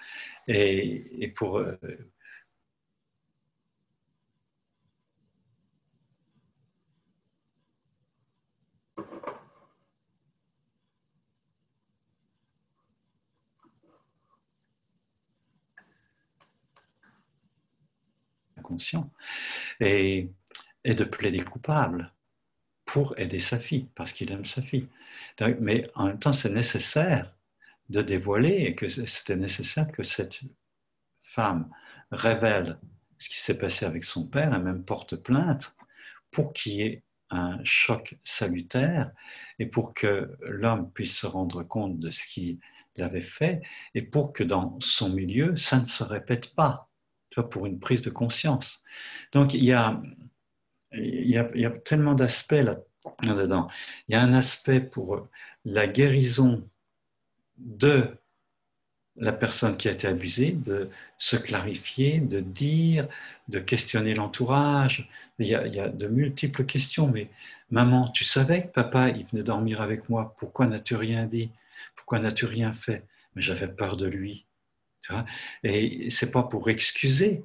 [0.48, 1.60] et, et, pour,
[18.62, 19.10] conscient,
[19.80, 20.30] et,
[20.88, 22.12] et de plaider coupable
[22.86, 24.88] pour aider sa fille, parce qu'il aime sa fille.
[25.60, 27.34] mais en même temps, c'est nécessaire
[27.90, 30.40] de dévoiler et que c'était nécessaire que cette
[31.22, 31.70] femme
[32.10, 32.78] révèle
[33.18, 35.74] ce qui s'est passé avec son père et même porte plainte
[36.30, 39.10] pour qu'il y ait un choc salutaire
[39.58, 42.58] et pour que l'homme puisse se rendre compte de ce qu'il
[42.98, 43.60] avait fait
[43.94, 46.88] et pour que dans son milieu, ça ne se répète pas
[47.50, 48.82] pour une prise de conscience.
[49.32, 50.00] Donc il y a,
[50.92, 52.64] il y a, tellement d'aspects
[53.22, 53.68] là-dedans.
[54.08, 55.28] il y a un aspect pour
[55.64, 56.68] la guérison
[57.58, 58.16] de
[59.16, 63.08] la personne qui a été abusée, de se clarifier, de dire,
[63.48, 65.10] de questionner l'entourage.
[65.38, 67.28] Il, y a de multiples questions, mais
[67.70, 71.50] maman, tu savais que papa, il venait dormir avec moi, pourquoi n'as-tu rien dit?
[71.96, 73.04] Pourquoi n'as-tu rien fait?
[73.34, 74.44] Mais j'avais peur de lui.
[75.64, 77.42] Et c'est pas pour excuser,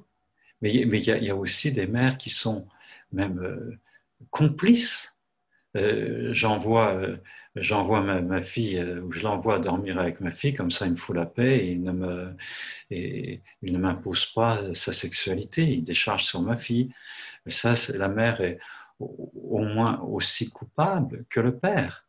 [0.60, 2.66] mais il y, a aussi des mères qui sont
[3.14, 3.78] même euh,
[4.30, 5.18] complices.
[5.76, 7.16] Euh, j'envoie euh,
[7.56, 11.14] j'envoie ma, fille, ou je l'envoie dormir avec ma fille, comme ça il me fout
[11.14, 12.32] la paix et il ne,
[12.90, 16.92] il ne m'impose pas sa sexualité, il décharge sur ma fille.
[17.46, 18.58] Mais ça, la mère est
[18.98, 22.08] au, moins aussi coupable que le père,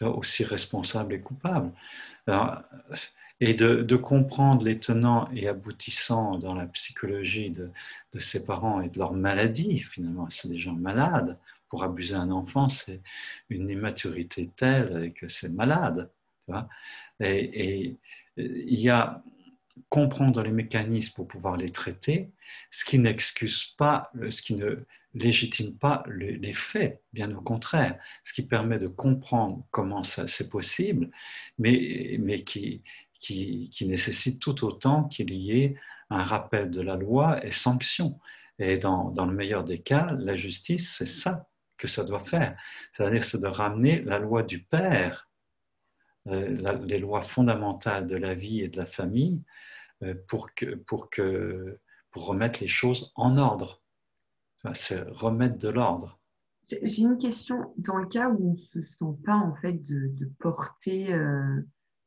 [0.00, 1.72] aussi responsable et coupable.
[2.28, 2.62] Alors,
[3.40, 7.70] et de, comprendre les tenants et aboutissants dans la psychologie de,
[8.18, 11.38] ses parents et de leur maladie, finalement, c'est des gens malades.
[11.68, 13.02] Pour abuser un enfant, c'est
[13.50, 16.10] une immaturité telle que c'est malade.
[17.20, 17.96] et, et
[18.36, 19.22] il y a
[19.88, 22.30] comprendre les mécanismes pour pouvoir les traiter,
[22.70, 28.32] ce qui n'excuse pas, ce qui ne légitime pas les faits, bien au contraire, ce
[28.34, 31.10] qui permet de comprendre comment c'est possible,
[31.58, 32.82] mais, mais qui,
[33.20, 35.76] qui, nécessite tout autant qu'il y ait
[36.10, 38.18] un rappel de la loi et sanction.
[38.58, 42.56] Et dans, le meilleur des cas, la justice, c'est ça que ça doit faire.
[42.96, 45.28] C'est-à-dire, c'est de ramener la loi du Père,
[46.28, 49.42] euh, les lois fondamentales de la vie et de la famille,
[50.02, 51.78] euh, pour, que, pour, que,
[52.10, 53.82] pour remettre les choses en ordre.
[54.74, 56.18] C'est remettre de l'ordre.
[56.68, 57.72] J'ai une question.
[57.76, 61.62] Dans le cas où on ne se sent pas en fait de, porter euh,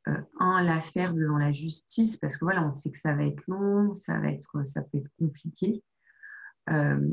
[0.07, 3.43] euh, un, l'affaire devant la justice, parce que voilà, on sait que ça va être
[3.47, 5.83] long, ça, va être, ça peut être compliqué,
[6.69, 7.09] euh,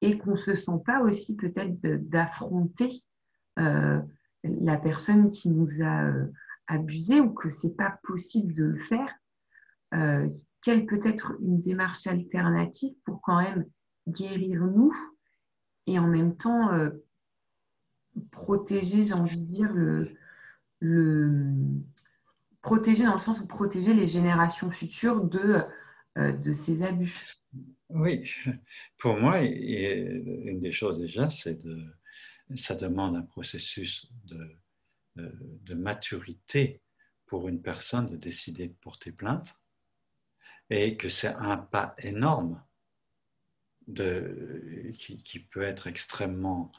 [0.00, 2.88] et qu'on ne se sent pas aussi peut-être d'affronter
[3.58, 4.00] euh,
[4.44, 6.10] la personne qui nous a
[6.66, 9.12] abusé ou que ce n'est pas possible de le faire.
[10.62, 13.66] quelle peut être une démarche alternative pour quand même
[14.06, 14.92] guérir nous
[15.86, 16.70] et en même temps
[18.30, 20.12] protéger, j'ai envie de dire, le,
[20.80, 21.52] le,
[22.62, 25.62] protéger dans le sens où protéger les générations futures de,
[26.18, 27.18] euh, de ces abus.
[27.88, 28.30] Oui,
[28.98, 31.86] pour moi, une des choses déjà, c'est de,
[32.56, 34.56] ça demande un processus de,
[35.16, 36.80] de, maturité
[37.26, 39.54] pour une personne de décider de porter plainte
[40.68, 42.62] et que c'est un pas énorme
[43.88, 46.70] de, qui, qui, peut être extrêmement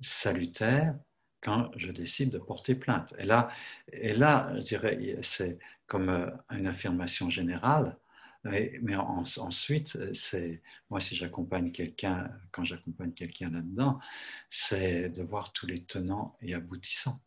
[0.00, 0.96] salutaire
[1.40, 3.14] quand je décide de porter plainte.
[3.18, 3.50] Et là,
[3.92, 7.96] et là je dirais, c'est comme euh, une affirmation générale,
[8.44, 14.00] mais, ensuite, c'est moi si j'accompagne quelqu'un, quand j'accompagne quelqu'un là-dedans,
[14.48, 17.20] c'est de voir tous les tenants et aboutissants,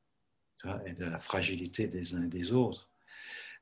[0.88, 2.90] et de la fragilité des uns et des autres.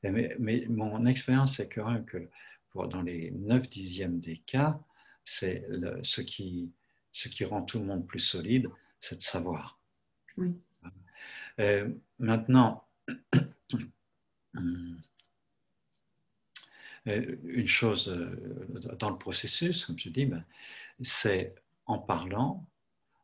[0.03, 0.37] mais,
[0.69, 2.29] mon expérience, c'est quand même que
[2.73, 4.79] dans les 9 dixièmes des cas,
[5.25, 5.67] c'est
[6.03, 6.71] ce qui,
[7.11, 8.69] ce qui rend tout le monde plus solide,
[9.01, 9.80] c'est de savoir
[11.59, 11.89] Euh,
[12.19, 12.87] maintenant,
[17.07, 18.07] euh, une chose
[18.99, 20.45] dans le processus, comme je dis, ben,
[21.01, 22.65] c'est en parlant,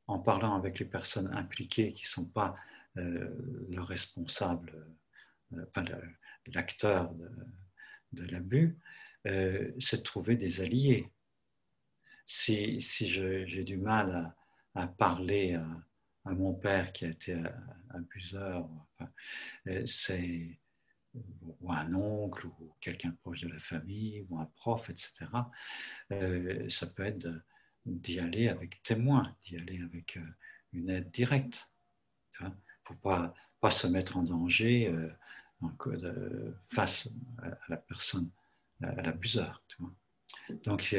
[0.07, 2.55] en parlant avec les personnes impliquées qui ne sont pas
[2.95, 4.73] le responsable,
[5.55, 5.85] enfin,
[6.47, 7.13] l'acteur
[8.13, 8.79] de, l'abus,
[9.23, 11.11] c'est de trouver des alliés.
[12.25, 14.33] Si, si j'ai du mal
[14.73, 15.86] à, parler à,
[16.33, 17.41] mon père qui a été
[17.89, 18.69] abuseur,
[19.67, 20.59] euh, c'est
[21.61, 25.25] ou un oncle ou quelqu'un proche de la famille ou un prof, etc.
[26.11, 27.27] Euh, ça peut être
[27.85, 30.35] d'y aller avec témoin, d'y aller avec euh,
[30.73, 31.67] une aide directe.
[32.39, 34.95] Il ne pas, pas se mettre en danger
[36.69, 37.09] face
[37.41, 38.29] à la personne,
[38.83, 39.63] à l'abuseur.
[40.63, 40.95] Donc,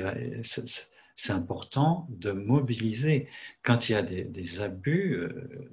[1.18, 3.28] c'est important de mobiliser.
[3.64, 5.68] Quand il y a des, abus euh,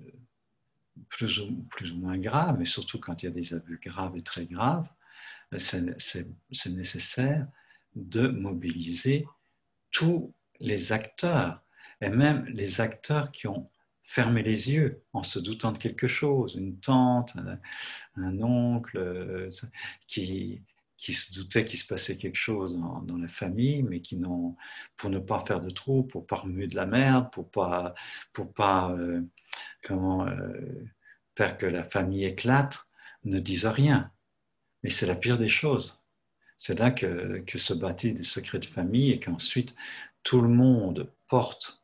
[1.08, 4.18] plus, ou, plus, ou, moins graves, mais surtout quand il y a des abus graves
[4.18, 4.88] et très graves,
[5.60, 7.48] c'est nécessaire
[7.96, 9.28] de mobiliser
[9.92, 11.62] tous les acteurs,
[12.02, 13.70] et même les acteurs qui ont
[14.04, 17.36] fermé les yeux en se doutant de quelque chose, une tante,
[18.16, 19.52] un oncle euh,
[20.08, 20.64] qui,
[21.06, 24.56] qui se doutaient qu'il se passait quelque chose dans, la famille, mais qui n'ont,
[24.98, 27.94] pour ne pas faire de trou, pour pas remuer de la merde, pour pas,
[28.34, 29.22] pour pas euh,
[29.84, 30.84] comment, euh,
[31.38, 32.88] faire que la famille éclate,
[33.24, 34.12] ne disent rien.
[34.82, 36.02] Mais c'est la pire des choses.
[36.58, 39.76] C'est là que, se bâtissent des secrets de famille et qu'ensuite
[40.24, 41.84] tout le monde porte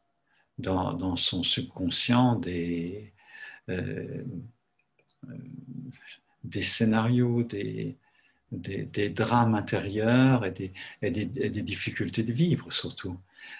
[0.57, 3.13] dans, son subconscient des,
[3.69, 4.23] euh,
[6.43, 7.99] des scénarios, des,
[8.51, 13.17] des, drames intérieurs et des, difficultés de vivre surtout.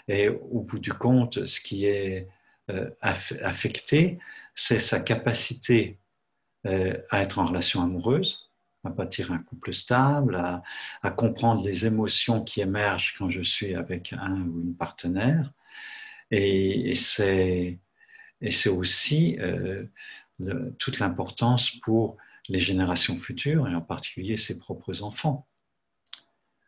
[0.07, 2.27] Et au bout du compte, ce qui est
[2.69, 4.19] euh, affecté,
[4.55, 5.97] c'est sa capacité
[6.67, 8.51] euh, à être en relation amoureuse,
[8.83, 14.13] à bâtir un couple stable, à, comprendre les émotions qui émergent quand je suis avec
[14.13, 15.51] un ou une partenaire.
[16.29, 19.85] Et, et c'est aussi euh,
[20.79, 22.17] toute l'importance pour
[22.51, 25.47] les générations futures, et en particulier ses propres enfants.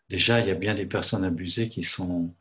[0.09, 2.33] Déjà, il y a bien des personnes abusées qui, sont,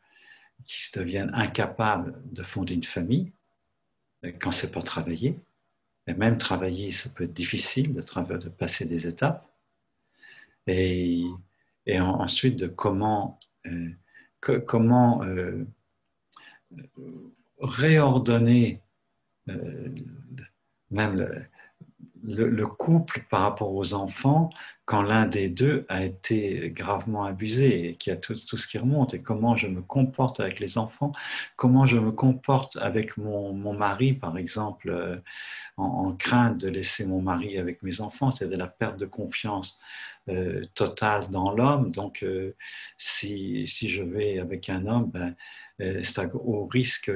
[0.65, 3.33] qui deviennent incapables de fonder une famille
[4.39, 5.37] quand c'est pas travaillé.
[6.07, 8.01] Et même travailler, ça peut être difficile de,
[8.37, 9.45] de passer des étapes.
[10.67, 11.25] Et,
[11.99, 13.89] ensuite, de comment, euh,
[14.65, 15.65] comment euh,
[17.59, 18.81] réordonner
[19.49, 19.89] euh,
[20.91, 21.45] même le,
[22.23, 24.49] le, couple par rapport aux enfants
[24.85, 28.77] quand l'un des deux a été gravement abusé et qu'il y a tout, ce qui
[28.77, 31.13] remonte et comment je me comporte avec les enfants,
[31.55, 35.17] comment je me comporte avec mon, mari, par exemple, euh,
[35.77, 39.79] en, crainte de laisser mon mari avec mes enfants, c'est de la perte de confiance
[40.29, 41.91] euh, totale dans l'homme.
[41.91, 42.53] Donc, euh,
[42.97, 45.35] si, je vais avec un homme, ben,
[46.03, 47.11] c'est au risque,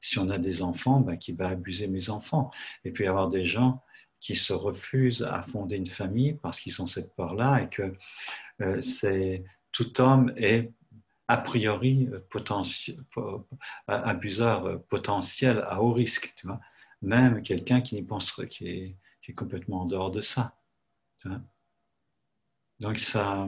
[0.00, 2.50] si on a des enfants, ben, qu'il va abuser mes enfants.
[2.84, 3.82] Et puis, avoir des gens
[4.24, 7.94] qui se refusent à fonder une famille parce qu'ils ont cette peur-là et que
[8.62, 10.72] euh, c'est, tout homme est
[11.28, 12.08] a priori
[13.86, 16.60] abuseur potentiel à haut risque, tu vois.
[17.02, 18.06] Même quelqu'un qui n'y
[18.48, 20.56] qui est, qui est, complètement en dehors de ça.
[22.80, 23.46] Donc ça,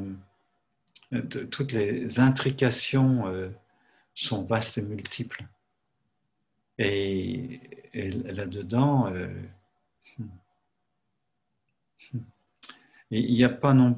[1.51, 3.49] toutes les intrications euh,
[4.15, 5.47] sont vastes et multiples.
[6.77, 7.61] Et,
[7.95, 9.29] là-dedans, euh,
[10.19, 10.27] hmm.
[13.11, 13.97] Il n'y a pas non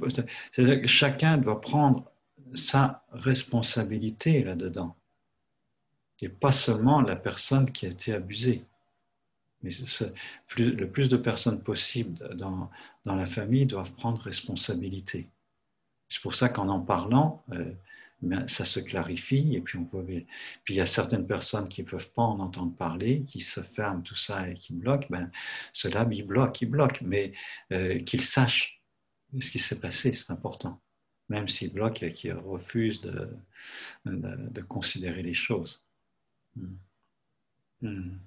[0.53, 2.11] C'est-à-dire que chacun doit prendre
[2.55, 4.97] sa responsabilité là-dedans.
[6.21, 8.65] Et pas seulement la personne qui a été abusée.
[9.63, 9.71] Mais
[10.57, 12.71] le plus de personnes possible dans,
[13.05, 15.29] dans, la famille doivent prendre responsabilité.
[16.09, 17.73] C'est pour ça qu'en en parlant, euh,
[18.47, 20.05] ça se clarifie et puis on peut.
[20.05, 23.61] Puis il y a certaines personnes qui ne peuvent pas en entendre parler, qui se
[23.61, 25.07] ferment tout ça et qui bloquent.
[25.11, 25.31] Ben,
[25.73, 27.33] cela, ils bloquent, ils bloquent, mais
[27.73, 28.78] euh, qu'ils sachent
[29.41, 30.81] ce qui s'est passé, c'est important.
[31.29, 33.37] Même s'ils bloquent et qu'ils refusent de,
[34.07, 35.85] de, considérer les choses.
[36.57, 36.77] Hmm.
[37.83, 38.19] Hmm.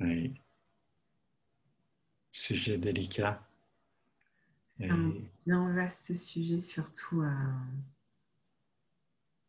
[0.00, 0.34] Oui.
[2.32, 3.44] Sujet délicat.
[4.78, 4.88] C'est
[5.50, 7.34] un vaste sujet, surtout à,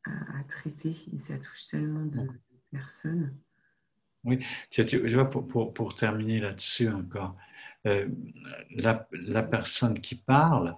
[0.06, 2.28] à, traiter, et ça touche tellement de
[2.72, 3.32] personnes.
[4.24, 7.38] Oui, tu vois, pour, pour, pour terminer là-dessus encore,
[7.88, 8.10] euh,
[8.72, 10.76] la, personne qui parle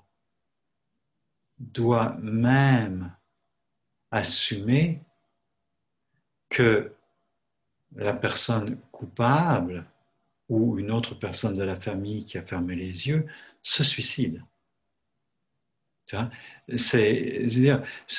[1.57, 3.15] doit même
[4.11, 5.01] assumer
[6.49, 6.93] que
[7.95, 9.85] la personne coupable
[10.47, 13.25] ou une autre personne de la famille qui a fermé les yeux
[13.63, 14.43] se suicide.
[16.77, 17.47] C'est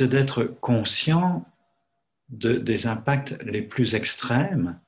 [0.01, 1.47] d'être conscient
[2.31, 4.81] des impacts les plus extrêmes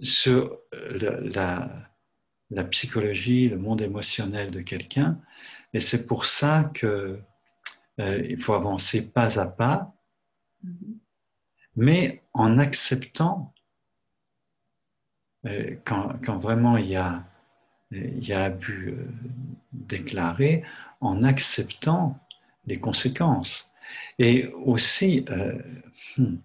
[0.00, 1.91] sur la,
[2.64, 5.18] psychologie, le monde émotionnel de quelqu'un.
[5.72, 7.18] Et c'est pour ça qu'il
[8.00, 9.94] euh, faut avancer pas à pas,
[10.64, 10.96] mm-hmm.
[11.76, 13.52] mais en acceptant
[15.46, 17.24] euh, quand, quand, vraiment il y a,
[17.90, 19.08] il y a abus euh,
[19.72, 20.62] déclaré,
[21.00, 22.18] en acceptant
[22.66, 23.72] les conséquences.
[24.18, 25.58] Et aussi, euh,
[26.16, 26.36] hmm,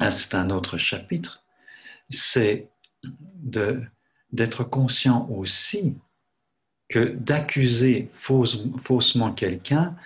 [0.00, 1.44] ah, c'est un autre chapitre,
[2.10, 2.70] c'est
[4.34, 5.96] d'être conscient aussi
[6.88, 9.96] que d'accuser faussement quelqu'un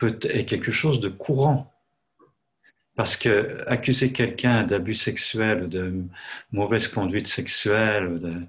[0.00, 1.70] est quelque chose de courant.
[2.96, 6.04] Parce que accuser quelqu'un d'abus sexuel, de
[6.52, 8.48] mauvaise conduite sexuelle,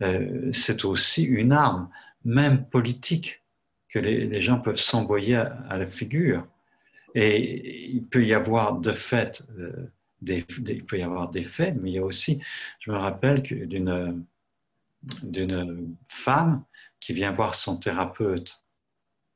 [0.00, 1.90] euh, c'est aussi une arme,
[2.24, 3.42] même politique,
[3.90, 6.46] que les, gens peuvent s'envoyer à, la figure.
[7.14, 9.92] Et il peut y avoir de fait, euh,
[10.22, 12.40] des, il peut y avoir des faits, mais il y a aussi,
[12.80, 14.24] je me rappelle d'une
[15.22, 16.64] d'une femme
[17.00, 18.64] qui vient voir son thérapeute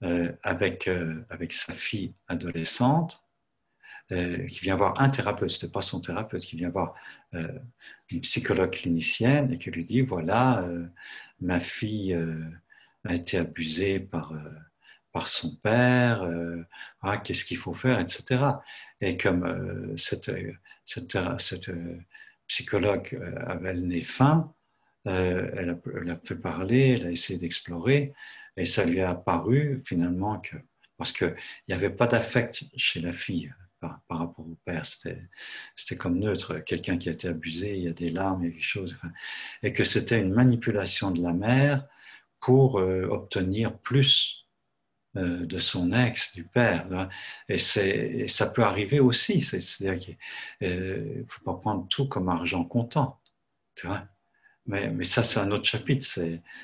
[0.02, 0.88] euh, avec,
[1.30, 3.26] avec sa fille adolescente
[4.12, 6.94] euh, qui vient voir un thérapeute, ce n'était pas son thérapeute, qui vient voir
[7.34, 7.58] euh,
[8.08, 10.86] une psychologue clinicienne et qui lui dit, voilà, euh,
[11.40, 12.16] ma fille
[13.04, 14.32] a été abusée par,
[15.10, 16.24] par son père,
[17.02, 18.44] ah, qu'est-ce qu'il faut faire, etc.
[19.00, 20.30] Et comme cette,
[20.86, 21.70] cette, cette,
[22.46, 24.54] psychologue avait le nez fin,
[25.06, 28.12] elle a, elle, fait parler, elle a essayé d'explorer,
[28.56, 30.56] et ça lui a apparu finalement que,
[30.96, 31.34] parce qu'il
[31.68, 34.86] n'y avait pas d'affect chez la fille, par, rapport au père.
[34.86, 38.50] C'était comme neutre, quelqu'un qui a été abusé, il y a des larmes, il y
[38.50, 38.98] a quelque chose.
[39.62, 41.86] et que c'était une manipulation de la mère
[42.40, 44.46] pour euh, obtenir plus
[45.16, 47.08] euh, de son ex, du père.
[47.48, 49.40] Et, et, ça peut arriver aussi.
[49.40, 50.16] C'est-à-dire qu'il
[50.60, 53.20] ne euh, faut pas prendre tout comme argent comptant.
[54.66, 56.04] Mais, mais, ça, c'est un autre chapitre.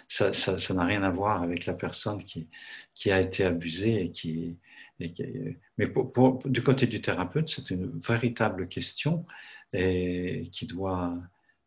[0.09, 2.49] Ça n'a ça, n'a rien à voir avec la personne qui,
[2.95, 4.57] qui a été abusée et qui,
[5.79, 5.93] mais
[6.47, 9.27] du côté du thérapeute, c'est une véritable question
[9.73, 11.17] et qui doit,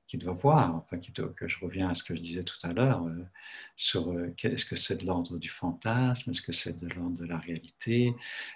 [0.08, 2.74] qui doit voir, enfin, qui que je reviens à ce que je disais tout à
[2.74, 3.26] l'heure, euh,
[3.76, 7.26] sur euh, est-ce que c'est de l'ordre du fantasme, est-ce que c'est de l'ordre de
[7.26, 8.14] la réalité,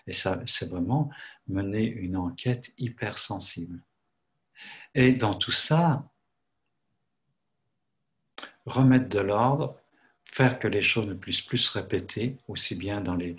[0.08, 1.10] et ça, c'est vraiment
[1.48, 3.82] mener une enquête hypersensible.
[4.94, 6.10] Et dans tout ça,
[8.72, 9.80] remettre de l'ordre
[10.32, 13.36] faire que les choses ne puissent plus se répéter, aussi bien dans les,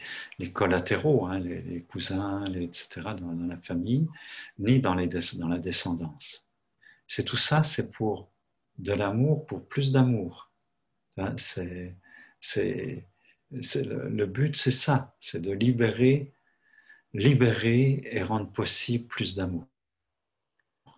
[0.52, 4.08] collatéraux, hein, les, cousins, etc., dans, la famille,
[4.58, 6.46] ni dans, dans la descendance.
[7.06, 8.30] C'est tout ça, c'est pour
[8.78, 10.50] de l'amour, pour plus d'amour.
[11.16, 11.94] Hein, c'est,
[12.40, 13.04] c'est,
[13.50, 16.32] le, le, but, c'est ça, c'est de libérer,
[17.14, 19.66] libérer et rendre possible plus d'amour.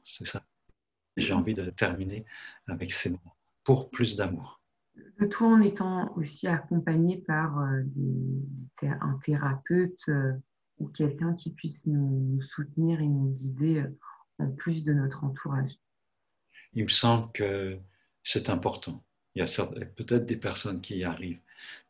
[0.04, 0.42] C'est ça.
[1.16, 2.24] J'ai envie de terminer
[2.66, 3.36] avec ces mots.
[3.64, 4.62] Pour plus d'amour
[5.16, 7.82] le tout en étant aussi accompagné par euh,
[8.82, 10.32] un thérapeute euh,
[10.78, 13.98] ou quelqu'un qui puisse nous, soutenir et nous guider euh,
[14.38, 15.72] en plus de notre entourage.
[16.74, 17.78] Il me semble que
[18.24, 19.04] c'est important.
[19.34, 21.40] Il y a peut-être des personnes qui y arrivent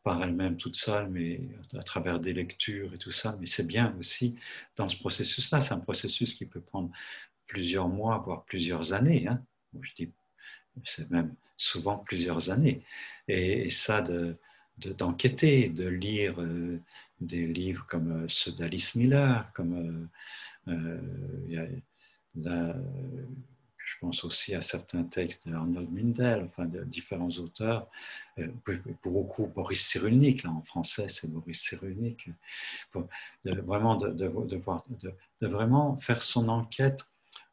[0.03, 1.41] par elles-mêmes toutes seules, mais
[1.73, 4.35] à travers des lectures et tout ça, mais c'est bien aussi
[4.75, 5.59] dans ce processus-là.
[5.59, 6.91] C'est un processus qui peut prendre
[7.47, 9.27] plusieurs mois, voire plusieurs années.
[9.27, 9.43] Hein.
[9.81, 10.11] Je dis,
[10.85, 12.83] c'est même souvent plusieurs années.
[13.27, 14.03] Et, ça,
[14.77, 16.79] d'enquêter, de, lire euh,
[17.21, 20.09] des livres comme euh, ceux d'Alice Miller, comme
[20.67, 20.97] euh,
[22.35, 27.89] je pense aussi à certains textes d'Arnold Mindel, enfin de différents auteurs,
[29.01, 32.29] pour beaucoup Boris Cyrulnik, là en français c'est Boris Cyrulnik,
[33.45, 34.25] vraiment de, de,
[34.57, 37.05] voir, de, vraiment faire son enquête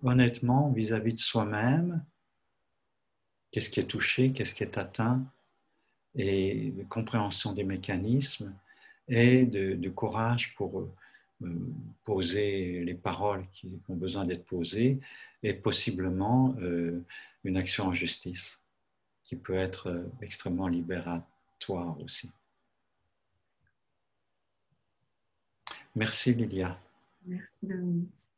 [0.03, 2.05] honnêtement vis-à-vis -vis de soi-même,
[3.51, 5.25] qu'est-ce qui est touché, qu'est-ce qui est atteint,
[6.15, 8.55] et de compréhension des mécanismes
[9.09, 10.81] et de, courage pour
[11.43, 11.49] euh,
[12.05, 15.01] poser les paroles qui ont besoin d'être posées
[15.43, 17.05] et possiblement euh,
[17.45, 18.61] une action en justice
[19.25, 22.31] qui peut être euh, extrêmement libératoire aussi.
[25.97, 26.79] Merci Lilia.
[27.27, 28.30] Merci Dominique.